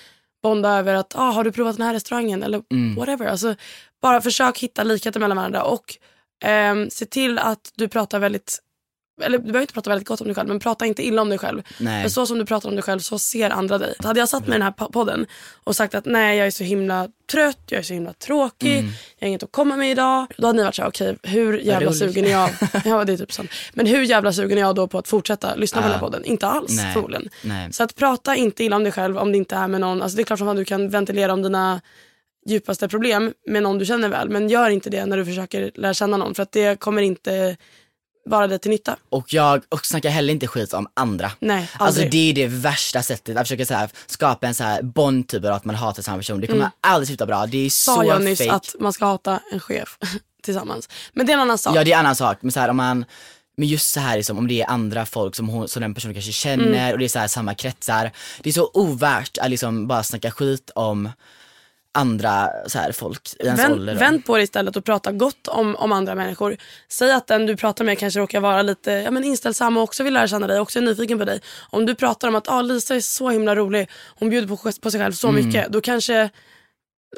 [0.43, 2.95] bonda över att ah, har du provat den här restaurangen eller Mm.
[2.95, 3.27] whatever.
[3.27, 3.55] Alltså,
[4.03, 5.85] bara försök hitta likheter mellan varandra och
[6.45, 8.59] ehm, se till att du pratar väldigt
[9.23, 11.29] eller du behöver inte prata väldigt gott om dig själv men prata inte illa om
[11.29, 11.63] dig själv.
[11.79, 12.03] Nej.
[12.03, 13.95] För så som du pratar om dig själv så ser andra dig.
[13.99, 15.27] Hade jag satt mig i den här po- podden
[15.65, 18.91] och sagt att nej jag är så himla trött, jag är så himla tråkig, Mm.
[19.19, 20.27] jag har inget att komma med idag.
[20.39, 21.99] Då hade ni varit såhär, okej hur jävla roligt.
[21.99, 22.51] sugen är jag?
[22.85, 23.51] ja det är typ sånt.
[23.73, 25.89] Men hur jävla sugen är jag då på att fortsätta lyssna på Ja.
[25.91, 26.25] den här podden?
[26.25, 26.93] Inte alls Nej.
[26.95, 27.29] förmodligen.
[27.45, 27.73] Nej.
[27.73, 30.17] Så att prata inte illa om dig själv om det inte är med någon, alltså
[30.17, 31.81] det är klart som att du kan ventilera om dina
[32.49, 34.29] djupaste problem med någon du känner väl.
[34.31, 37.57] Men gör inte det när du försöker lära känna någon för att det kommer inte
[38.25, 38.97] vara dig till nytta.
[39.09, 41.33] Och jag och snackar heller inte skit om andra.
[41.41, 44.83] Nej, Alltså det är det värsta sättet, att försöka så här, skapa en så här
[44.83, 46.41] bond typ att man hatar samma person.
[46.41, 47.71] Det kommer aldrig sluta bra, det är Mm.
[47.71, 48.53] Sa så jag nyss fake.
[48.53, 49.99] att man ska hata en chef
[50.43, 50.89] tillsammans.
[51.13, 51.77] Men det är en annan sak.
[51.77, 53.05] Ja det är en annan sak, men så här, om man
[53.57, 56.15] men just så här liksom, om det är andra folk som, hon, som den personen
[56.15, 56.93] kanske känner Mm.
[56.93, 58.11] och det är så här samma kretsar.
[58.43, 61.09] Det är så ovärt att liksom bara snacka skit om
[61.95, 63.95] andra så här, folk i ens Vänd, ålder.
[63.95, 66.57] vänd på det istället och prata gott om, om andra människor.
[66.89, 70.03] Säg att den du pratar med kanske råkar vara lite ja, men inställsam och också
[70.05, 71.41] vill lära känna dig, också är nyfiken på dig.
[71.71, 74.91] Om du pratar om att ah, Lisa är så himla rolig, hon bjuder på, på
[74.91, 75.47] sig själv så Mm.
[75.47, 76.31] mycket, då kanske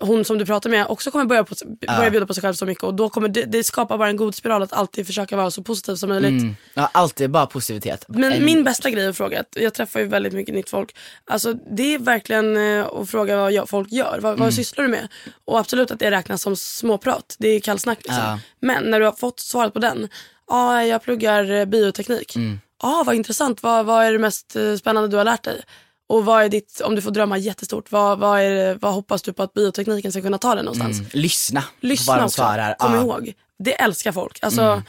[0.01, 1.55] hon som du pratar med också kommer börja, på,
[1.87, 4.17] börja bjuda på sig själv så mycket och då kommer det, det skapar bara en
[4.17, 6.43] god spiral att alltid försöka vara så positiv som möjligt.
[6.43, 6.57] Mm.
[6.75, 8.05] Ja, alltid bara positivitet.
[8.09, 10.97] Men En- min bästa grej att fråga, jag träffar ju väldigt mycket nytt folk.
[11.25, 14.19] Alltså det är verkligen eh, att fråga vad jag, folk gör.
[14.23, 14.45] Vad, Mm.
[14.45, 15.09] vad sysslar du med?
[15.45, 17.37] Och absolut att det räknas som småprat.
[17.39, 18.23] Det är kallsnack liksom.
[18.25, 18.39] Ja.
[18.61, 20.09] Men när du har fått svaret på den.
[20.49, 22.33] Ja, jag pluggar eh, bioteknik.
[22.37, 23.07] Ja, Mm.
[23.07, 23.63] vad intressant.
[23.63, 25.63] Vad, vad är det mest eh, spännande du har lärt dig?
[26.09, 29.33] Och vad är ditt, om du får drömma jättestort, vad, vad, det, vad hoppas du
[29.33, 30.99] på att biotekniken ska kunna ta dig någonstans?
[30.99, 31.11] Mm.
[31.13, 32.37] Lyssna, Lyssna vad också.
[32.37, 32.75] svarar.
[32.79, 33.01] Kom Ja.
[33.01, 33.33] ihåg.
[33.59, 34.39] Det älskar folk.
[34.43, 34.83] Alltså,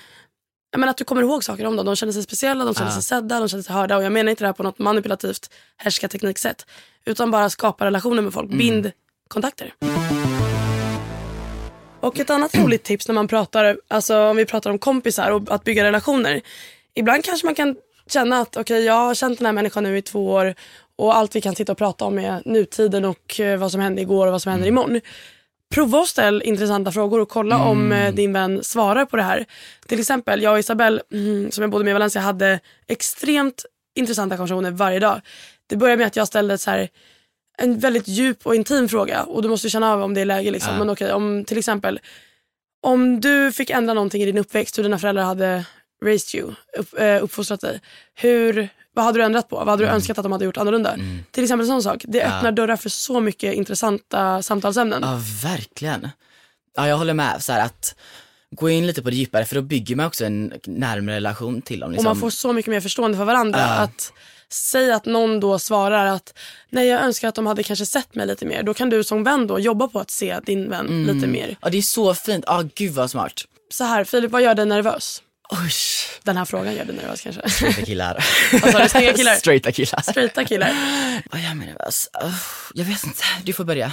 [0.71, 1.85] jag menar att du kommer ihåg saker om dem.
[1.85, 3.97] De känner sig speciella, de känner sig sedda, de känner sig hörda.
[3.97, 6.65] Och jag menar inte det här på något manipulativt härskartekniksätt.
[7.05, 8.49] Utan bara skapa relationer med folk.
[8.51, 8.91] Bind
[9.27, 9.73] kontakter.
[11.99, 15.41] Och ett annat roligt tips när man pratar, alltså om vi pratar om kompisar och
[15.49, 16.41] att bygga relationer.
[16.95, 17.75] Ibland kanske man kan
[18.07, 20.55] känna att okej jag har känt den här människan nu i två år
[20.97, 24.01] och allt vi kan sitta och prata om är nutiden och eh, vad som hände
[24.01, 25.01] igår och vad som händer imorgon.
[25.73, 29.45] Prova att ställa intressanta frågor och kolla om eh, din vän svarar på det här.
[29.87, 33.65] Till exempel, jag och Isabelle, mm, som jag bodde med i Valencia, hade extremt
[33.95, 35.21] intressanta konversationer varje dag.
[35.67, 36.89] Det började med att jag ställde så här,
[37.57, 40.51] en väldigt djup och intim fråga och du måste känna av om det är läge.
[40.51, 40.77] Liksom.
[40.77, 41.99] Men okej, om till exempel,
[42.81, 45.65] om du fick ändra någonting i din uppväxt, hur dina föräldrar hade
[46.03, 47.81] raised you, upp, eh, uppfostrat dig.
[48.15, 49.55] Hur, vad hade du ändrat på?
[49.55, 50.95] Vad hade du önskat att de hade gjort annorlunda?
[51.31, 52.01] Till exempel en sån sak.
[52.07, 55.01] Det öppnar dörrar för så mycket intressanta samtalsämnen.
[55.03, 56.07] Ja, verkligen.
[56.75, 57.43] Ja, jag håller med.
[57.43, 57.95] Så att
[58.51, 61.79] gå in lite på det djupare för då bygger man också en närmare relation till
[61.79, 61.87] dem.
[61.87, 62.03] Och Liksom.
[62.05, 63.59] man får så mycket mer förstående för varandra.
[63.59, 63.65] Ja.
[63.65, 64.13] Att
[64.49, 66.33] Säg att någon då svarar att
[66.69, 68.63] nej jag önskar att de hade kanske sett mig lite mer.
[68.63, 71.15] Då kan du som vän då jobba på att se din vän Mm.
[71.15, 71.57] lite mer.
[71.61, 72.43] Ja, det är så fint.
[72.47, 73.33] Ja, gud vad smart.
[73.73, 75.21] Så här, Filip vad gör dig nervös?
[75.53, 76.09] Usch.
[76.23, 77.49] Den här frågan gör dig nervös kanske.
[77.49, 78.25] Straighta killar.
[78.61, 79.35] Vad sa du, snygga killar?
[79.35, 80.01] Straighta killar.
[80.01, 80.73] Straighta killar.
[81.31, 82.09] Vad gör mig nervös?
[82.73, 83.23] Jag vet inte.
[83.43, 83.91] Du får börja.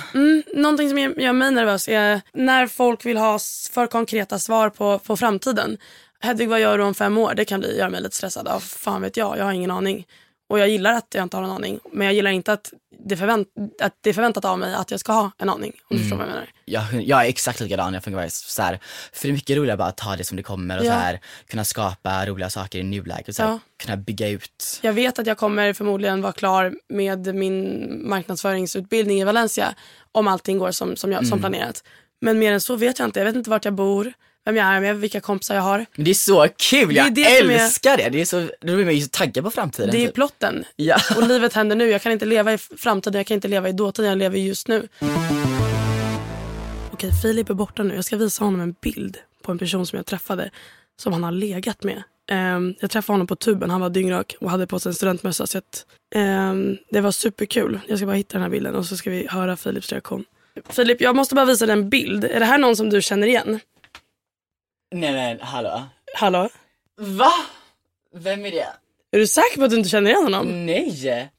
[0.54, 3.38] Någonting som gör mig nervös är när folk vill ha
[3.72, 5.78] för konkreta svar på, på framtiden.
[6.20, 7.34] Hedvig vad gör du om fem år?
[7.34, 8.46] Det kan bli, göra mig lite stressad.
[8.50, 10.06] Ja, fan vet jag, jag har ingen aning.
[10.52, 11.80] Och jag gillar att jag inte har en aning.
[11.92, 12.72] Men jag gillar inte att
[13.04, 13.48] det, förvänt,
[13.82, 15.72] att det är förväntat av mig att jag ska ha en aning.
[15.90, 16.48] Om du förstår vad jag menar.
[16.64, 18.78] Jag, jag är exakt likadan, jag funkar så här,
[19.12, 20.90] för det är mycket roligare bara att ta det som det kommer och Ja.
[20.92, 23.58] så här, kunna skapa roliga saker i nuläget Ja.
[23.84, 24.80] kunna bygga ut.
[24.82, 29.74] Jag vet att jag kommer förmodligen vara klar med min marknadsföringsutbildning i Valencia
[30.12, 31.84] om allting går som, som, jag, som planerat.
[32.20, 33.20] Men mer än så vet jag inte.
[33.20, 34.12] Jag vet inte vart jag bor,
[34.44, 35.86] vem jag är med, vilka kompisar jag har.
[35.96, 38.08] Men det är så kul, Det är jag det är- älskar det.
[38.08, 39.90] det är så, då blir man ju så taggad på framtiden.
[39.90, 40.14] Det är typ.
[40.14, 40.64] plotten.
[40.76, 40.96] Ja.
[41.16, 41.88] Och livet händer nu.
[41.90, 44.68] Jag kan inte leva i framtiden, jag kan inte leva i dåtiden, jag lever just
[44.68, 44.88] nu.
[46.92, 47.94] Okej, Filip är borta nu.
[47.94, 50.50] Jag ska visa honom en bild på en person som jag träffade
[50.96, 52.02] som han har legat med.
[52.30, 55.46] Ehm, jag träffade honom på tuben, han var dyngrak och hade på sig en studentmössa.
[55.46, 57.80] Så att, ehm, det var superkul.
[57.88, 60.24] Jag ska bara hitta den här bilden och så ska vi höra Filips reaktion.
[60.70, 62.24] Filip, jag måste bara visa dig en bild.
[62.24, 63.60] Är det här någon som du känner igen?
[64.92, 65.82] Nej men hallå.
[66.14, 66.48] Hallå?
[67.00, 67.32] Va?
[68.16, 68.66] Vem är det?
[69.12, 70.66] Är du säker på att du inte känner igen honom?
[70.66, 71.30] Nej.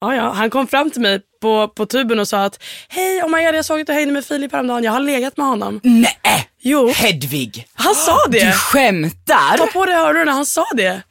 [0.00, 0.30] Ja, ja.
[0.32, 3.54] Han kom fram till mig på, på tuben och sa att Hej, oh my god,
[3.54, 4.84] jag såg att du hängde med Filip häromdagen.
[4.84, 5.80] Jag har legat med honom.
[5.82, 6.48] Nej!
[6.58, 7.66] Jo, Hedvig!
[7.74, 8.52] han sa Du det.
[8.52, 9.56] skämtar?
[9.58, 11.02] Ta på dig hörlurarna, han sa det.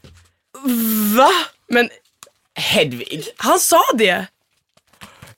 [1.17, 1.29] Va?
[1.67, 1.89] Men
[2.55, 3.27] Hedvig?
[3.37, 4.25] han sa det.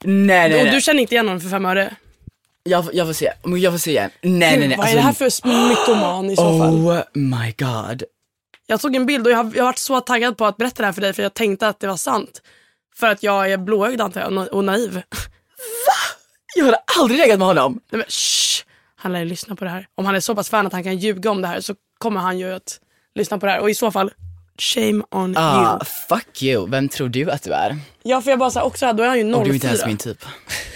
[0.05, 0.75] Nej nej Och nej.
[0.75, 1.95] du känner inte igen honom för fem öre.
[2.63, 4.09] Jag, jag får se, Men jag får se igen.
[4.21, 4.77] Nej nej nej.
[4.77, 6.73] Vad är det här för mytoman i så fall?
[6.73, 8.03] Oh my god.
[8.67, 10.81] Jag tog en bild och jag har, jag har varit så taggad på att berätta
[10.83, 12.41] det här för dig för jag tänkte att det var sant.
[12.95, 15.01] För att jag är blåögd antar jag och- och naiv.
[16.55, 17.73] Jag hade aldrig legat med honom.
[17.73, 18.63] Nej men shh.
[18.95, 19.87] Han lär ju lyssna på det här.
[19.95, 22.19] Om han är så pass fan att han kan ljuga om det här så kommer
[22.19, 22.79] han ju att
[23.15, 23.59] lyssna på det här.
[23.59, 24.11] Och i så fall,
[24.59, 25.79] shame on Ah, you.
[26.09, 26.69] fuck you.
[26.69, 27.77] Vem tror du att du är?
[28.03, 29.53] Ja för jag bara sa också då är han ju Och du är 04.
[29.53, 30.25] inte ens min typ.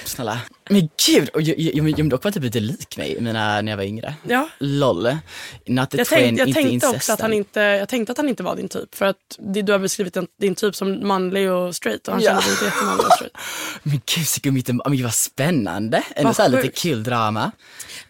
[0.06, 0.42] snälla.
[0.70, 3.78] Men gud, och jag, jag, jag, dock var typ lite lik mig mina, när jag
[3.78, 4.14] var yngre.
[4.28, 4.50] Ja.
[4.60, 5.18] LOL.
[5.66, 8.18] Not the Jag, twin, tänk, jag inte tänkte också att han inte, jag tänkte att
[8.18, 8.96] han inte var din typ.
[8.96, 12.24] För att det, du har beskrivit din, din typ som manlig och straight och han
[12.24, 12.30] Ja.
[12.30, 13.38] kändes inte jättemanlig och straight.
[13.84, 16.04] Men gud, så mitt, men vad spännande.
[16.16, 17.52] Ändå Vad så här lite kul drama.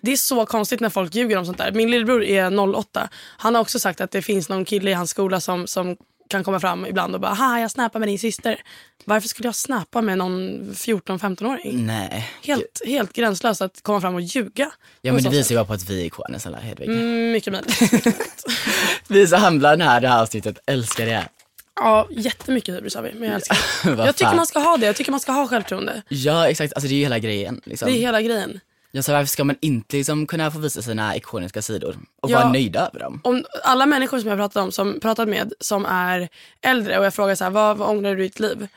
[0.01, 1.72] Det är så konstigt när folk ljuger om sånt där.
[1.72, 3.09] Min lillebror är 08.
[3.38, 5.97] Han har också sagt att det finns någon kille i hans skola som, som
[6.28, 8.61] kan komma fram ibland och bara “Haha, jag snappar med din syster”.
[9.05, 11.86] Varför skulle jag snappa med någon 14-15-åring?
[11.86, 12.32] Nej.
[12.43, 14.71] Helt, helt gränslöst att komma fram och ljuga.
[15.01, 16.89] Ja men det visar ju bara på att vi är ikoner snälla Hedvig.
[16.89, 17.82] Mm, mycket möjligt.
[19.07, 21.30] Vi som handlar den här, det här avsnittet, älskar det.
[21.75, 24.05] Ja, jättemycket hybris har vi, men jag älskar det.
[24.05, 24.86] Jag tycker man ska ha det.
[24.86, 26.01] Jag tycker man ska ha självförtroende.
[26.09, 27.61] Ja exakt, alltså det är ju hela grejen.
[27.65, 27.86] Liksom.
[27.91, 28.59] Det är hela grejen.
[28.97, 32.37] Ja, så varför ska man inte liksom kunna få visa sina ikoniska sidor och Ja.
[32.39, 33.21] vara nöjda över dem?
[33.23, 36.29] Om alla människor som jag pratat om, som pratat med, som är
[36.61, 38.67] äldre och jag frågar så här, vad, vad ångrar du i ditt liv?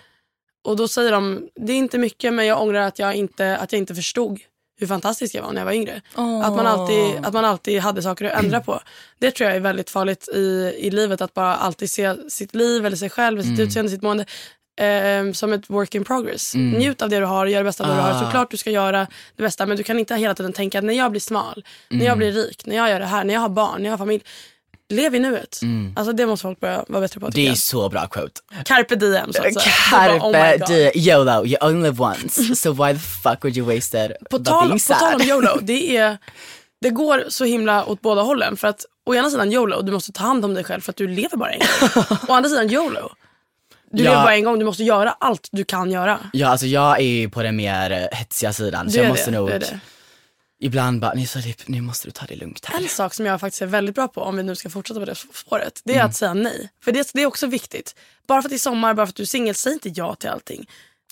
[0.65, 3.73] Och då säger de, det är inte mycket men jag ångrar att jag inte, att
[3.73, 4.41] jag inte förstod
[4.81, 6.01] hur fantastisk jag var när jag var yngre.
[6.15, 8.81] Att, man alltid, att man alltid hade saker att ändra på.
[9.19, 10.39] Det tror jag är väldigt farligt i,
[10.79, 14.25] i livet, att bara alltid se sitt liv eller sig själv, sitt utseende, sitt mående
[14.81, 16.55] eh, som ett work in progress.
[16.55, 18.25] Njut av det du har, gör det bästa av det du har.
[18.25, 19.07] Såklart du ska göra
[19.37, 22.07] det bästa men du kan inte hela tiden tänka att när jag blir smal, när
[22.07, 23.99] jag blir rik, när jag gör det här, när jag har barn, när jag har
[23.99, 24.23] familj.
[24.93, 25.61] Lev i nuet.
[25.97, 27.29] Alltså det måste folk börja vara bättre på.
[27.29, 27.59] Det är jag.
[27.59, 28.41] så bra quote.
[28.65, 29.65] Carpe diem så att säga.
[30.23, 30.69] Oh Carpe God.
[30.69, 32.57] di YOLO, you only live once.
[32.57, 34.29] so why the fuck would you waste it?
[34.31, 36.19] På tal, på tal om YOLO, det, är,
[36.81, 38.57] det går så himla åt båda hållen.
[38.57, 40.97] För att å ena sidan YOLO, du måste ta hand om dig själv för att
[40.97, 42.05] du lever bara en gång.
[42.29, 43.13] å andra sidan YOLO,
[43.91, 44.11] du Ja.
[44.11, 46.19] lever bara en gång, du måste göra allt du kan göra.
[46.33, 49.31] Ja alltså jag är ju på den mer eh, hetsiga sidan Du så jag måste
[49.31, 49.51] det, nog
[50.63, 52.81] ibland bara, Filip nu måste du ta det lugnt här.
[52.81, 55.07] En sak som jag faktiskt är väldigt bra på, om vi nu ska fortsätta på
[55.07, 56.07] det spåret, det är Mm.
[56.07, 56.71] att säga nej.
[56.85, 57.95] För det, det är också viktigt.
[58.29, 60.15] Bara för att det är sommar, bara för att du är singel, säg inte ja
[60.15, 60.67] till allting.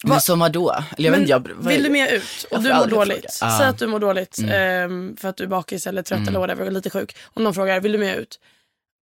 [0.04, 0.70] Men som vadå?
[0.96, 3.38] Eller jag Men jag, vad- vill du med ut och Jag du mår dåligt.
[3.42, 3.58] Mm.
[3.58, 6.66] Säg att du mår dåligt ehm, för att du är bakis eller trött eller whatever
[6.66, 7.16] och lite sjuk.
[7.24, 8.40] Och någon frågar, vill du med ut?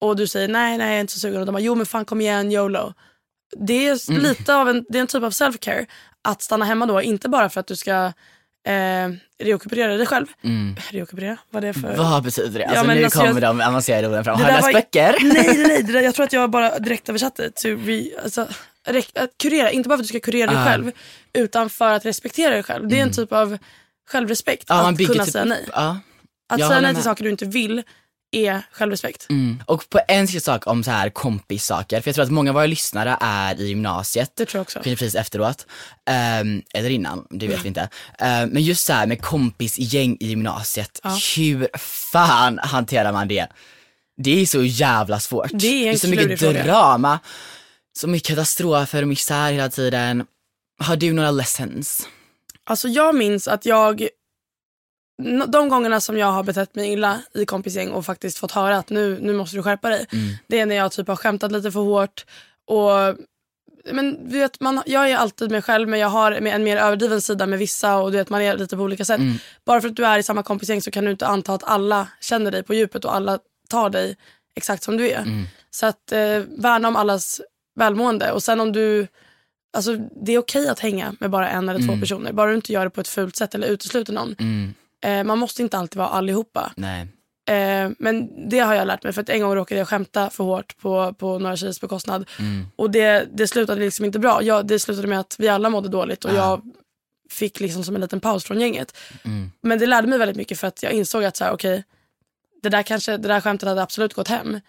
[0.01, 1.39] Och du säger nej, nej jag är inte så sugen.
[1.39, 2.93] Och de bara, jo men fan kom igen, YOLO.
[3.59, 4.21] Det är Mm.
[4.23, 5.85] lite av en, det är en typ av self-care
[6.21, 8.11] att stanna hemma då, inte bara för att du ska
[8.67, 9.09] eh,
[9.43, 10.25] reokuperera dig själv.
[10.91, 11.87] Reokuperera, vad är det för?
[11.87, 11.97] Mm.
[11.97, 12.65] Vad betyder det?
[12.65, 14.39] Ja, Alltså men nu alltså, kommer jag- de avancerade orden fram.
[14.41, 15.15] Har du läst böcker?
[15.21, 15.83] Nej, nej, nej.
[15.93, 17.51] Där, jag tror att jag bara direkt översatte.
[17.51, 18.41] To re, alltså,
[19.15, 20.65] att kurera, inte bara för att du ska kurera dig Ah.
[20.65, 20.91] själv,
[21.33, 22.87] utan för att respektera dig själv.
[22.87, 23.57] Det är en typ av
[24.09, 24.83] självrespekt Mm.
[24.83, 25.65] Ja, att kunna typ säga nej.
[25.73, 25.99] Ja.
[26.49, 27.83] Att Jag säga nej till saker du inte vill
[28.35, 29.29] är självrespekt.
[29.29, 29.63] Mm.
[29.65, 32.65] Och på en sak om så här kompissaker, för jag tror att många av våra
[32.65, 34.31] lyssnare är i gymnasiet.
[34.35, 34.79] Det tror jag också.
[34.79, 35.65] Kanske precis efteråt.
[36.09, 37.89] Ehm, eller innan, det vet vi inte.
[38.19, 41.01] Ehm, men just så här med kompisgäng i gymnasiet,
[41.35, 43.47] hur fan hanterar man det?
[44.17, 45.49] Det är så jävla svårt.
[45.53, 46.63] Det är en så mycket klurig fråga.
[46.63, 47.19] drama,
[47.93, 50.25] så mycket katastrofer och misär hela tiden.
[50.79, 52.07] Har du några lessons?
[52.63, 54.07] Alltså jag minns att jag,
[55.47, 58.89] de gångerna som jag har betett mig illa i kompisgäng och faktiskt fått höra att
[58.89, 60.05] nu, nu måste du skärpa dig.
[60.47, 62.25] Det är när jag typ har skämtat lite för hårt
[62.67, 63.17] och
[63.91, 67.21] men du vet, man, jag är alltid mig själv men jag har en mer överdriven
[67.21, 69.19] sida med vissa och du vet, man är lite på olika sätt.
[69.65, 72.07] Bara för att du är i samma kompisgäng så kan du inte anta att alla
[72.21, 73.39] känner dig på djupet och alla
[73.69, 74.17] tar dig
[74.55, 75.21] exakt som du är.
[75.71, 77.41] Så att eh, värna om allas
[77.79, 79.07] välmående och sen om du
[79.77, 82.33] Alltså, det är okej att hänga med bara en eller två personer.
[82.33, 84.35] Bara du inte gör det på ett fult sätt eller utesluter någon.
[85.05, 86.71] Eh, man måste inte alltid vara allihopa.
[86.75, 87.07] Nej.
[87.49, 89.13] Eh, men det har jag lärt mig.
[89.13, 92.29] För att en gång råkade jag skämta för hårt på, på några tjejers bekostnad.
[92.75, 94.43] Och det, det slutade liksom inte bra.
[94.43, 96.25] Jag, det slutade med att vi alla mådde dåligt.
[96.25, 96.61] Och jag
[97.29, 98.97] fick liksom som en liten paus från gänget.
[99.61, 101.83] Men det lärde mig väldigt mycket för att jag insåg att så här, okej,
[102.63, 104.59] det, där kanske, det där skämtet hade absolut gått hem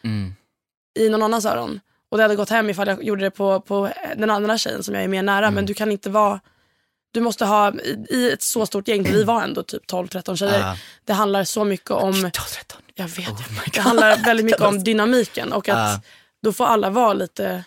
[0.99, 1.81] i någon annans öron.
[2.09, 4.95] Och det hade gått hem ifall jag gjorde det på, på den andra tjejen som
[4.95, 5.51] jag är mer nära.
[5.51, 6.41] Men du kan inte vara...
[7.17, 10.61] Du måste ha, i, i ett så stort gäng, vi var ändå typ 12-13 tjejer.
[10.61, 10.77] Ja.
[11.05, 12.13] Det handlar så mycket om...
[12.13, 12.83] 12, 13.
[12.95, 13.29] Jag vet.
[13.29, 13.41] Oh
[13.73, 16.01] det handlar väldigt mycket om dynamiken och att Ja.
[16.43, 17.65] då får alla vara lite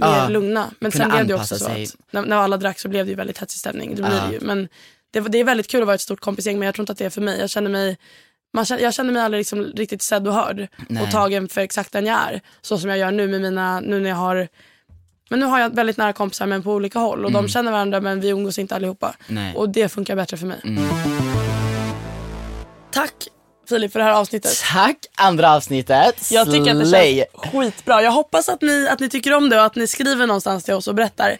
[0.00, 0.28] mer Ja.
[0.28, 0.70] lugna.
[0.78, 1.84] Men sen blev det också så sig.
[1.84, 3.94] att när, när alla drack så blev det ju väldigt hetsig stämning.
[3.94, 4.40] Det blir det ju.
[4.40, 4.68] Men
[5.10, 6.98] det, det är väldigt kul att vara ett stort kompisgäng men jag tror inte att
[6.98, 7.40] det är för mig.
[7.40, 7.98] Jag känner mig,
[8.52, 11.02] man jag känner mig aldrig liksom riktigt sedd och hörd Nej.
[11.02, 12.40] och tagen för exakt den jag är.
[12.60, 14.48] Så som jag gör nu med mina, nu när jag har
[15.28, 18.00] men nu har jag väldigt nära kompisar men på olika håll och de känner varandra
[18.00, 19.14] men vi umgås inte allihopa.
[19.28, 19.44] Mm.
[19.44, 19.54] Nej.
[19.54, 20.60] Och det funkar bättre för mig.
[22.90, 23.12] Tack
[23.68, 24.62] Filip för det här avsnittet.
[24.72, 26.30] Tack andra avsnittet.
[26.30, 28.02] Jag tycker att det känns skitbra.
[28.02, 30.74] Jag hoppas att ni, att ni tycker om det och att ni skriver någonstans till
[30.74, 31.36] oss och berättar.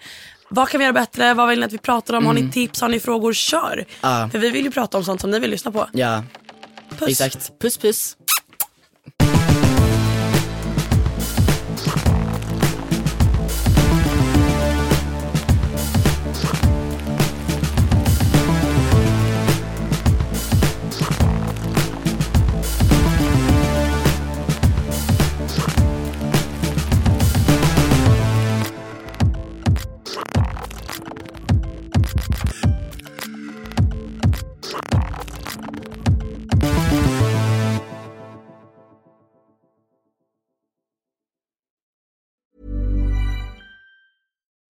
[0.51, 1.35] Vad kan vi göra bättre?
[1.35, 2.27] Vad vill ni att vi pratar om?
[2.27, 2.81] Har ni tips?
[2.81, 3.33] Har ni frågor?
[3.33, 3.73] Kör!
[3.73, 3.87] Mm.
[4.01, 4.29] Ja.
[4.33, 5.89] För vi vill ju prata om sånt som ni vill lyssna på.
[5.93, 6.23] Ja,
[6.99, 7.09] Puss!
[7.09, 7.59] exakt.
[7.59, 8.17] Puss puss.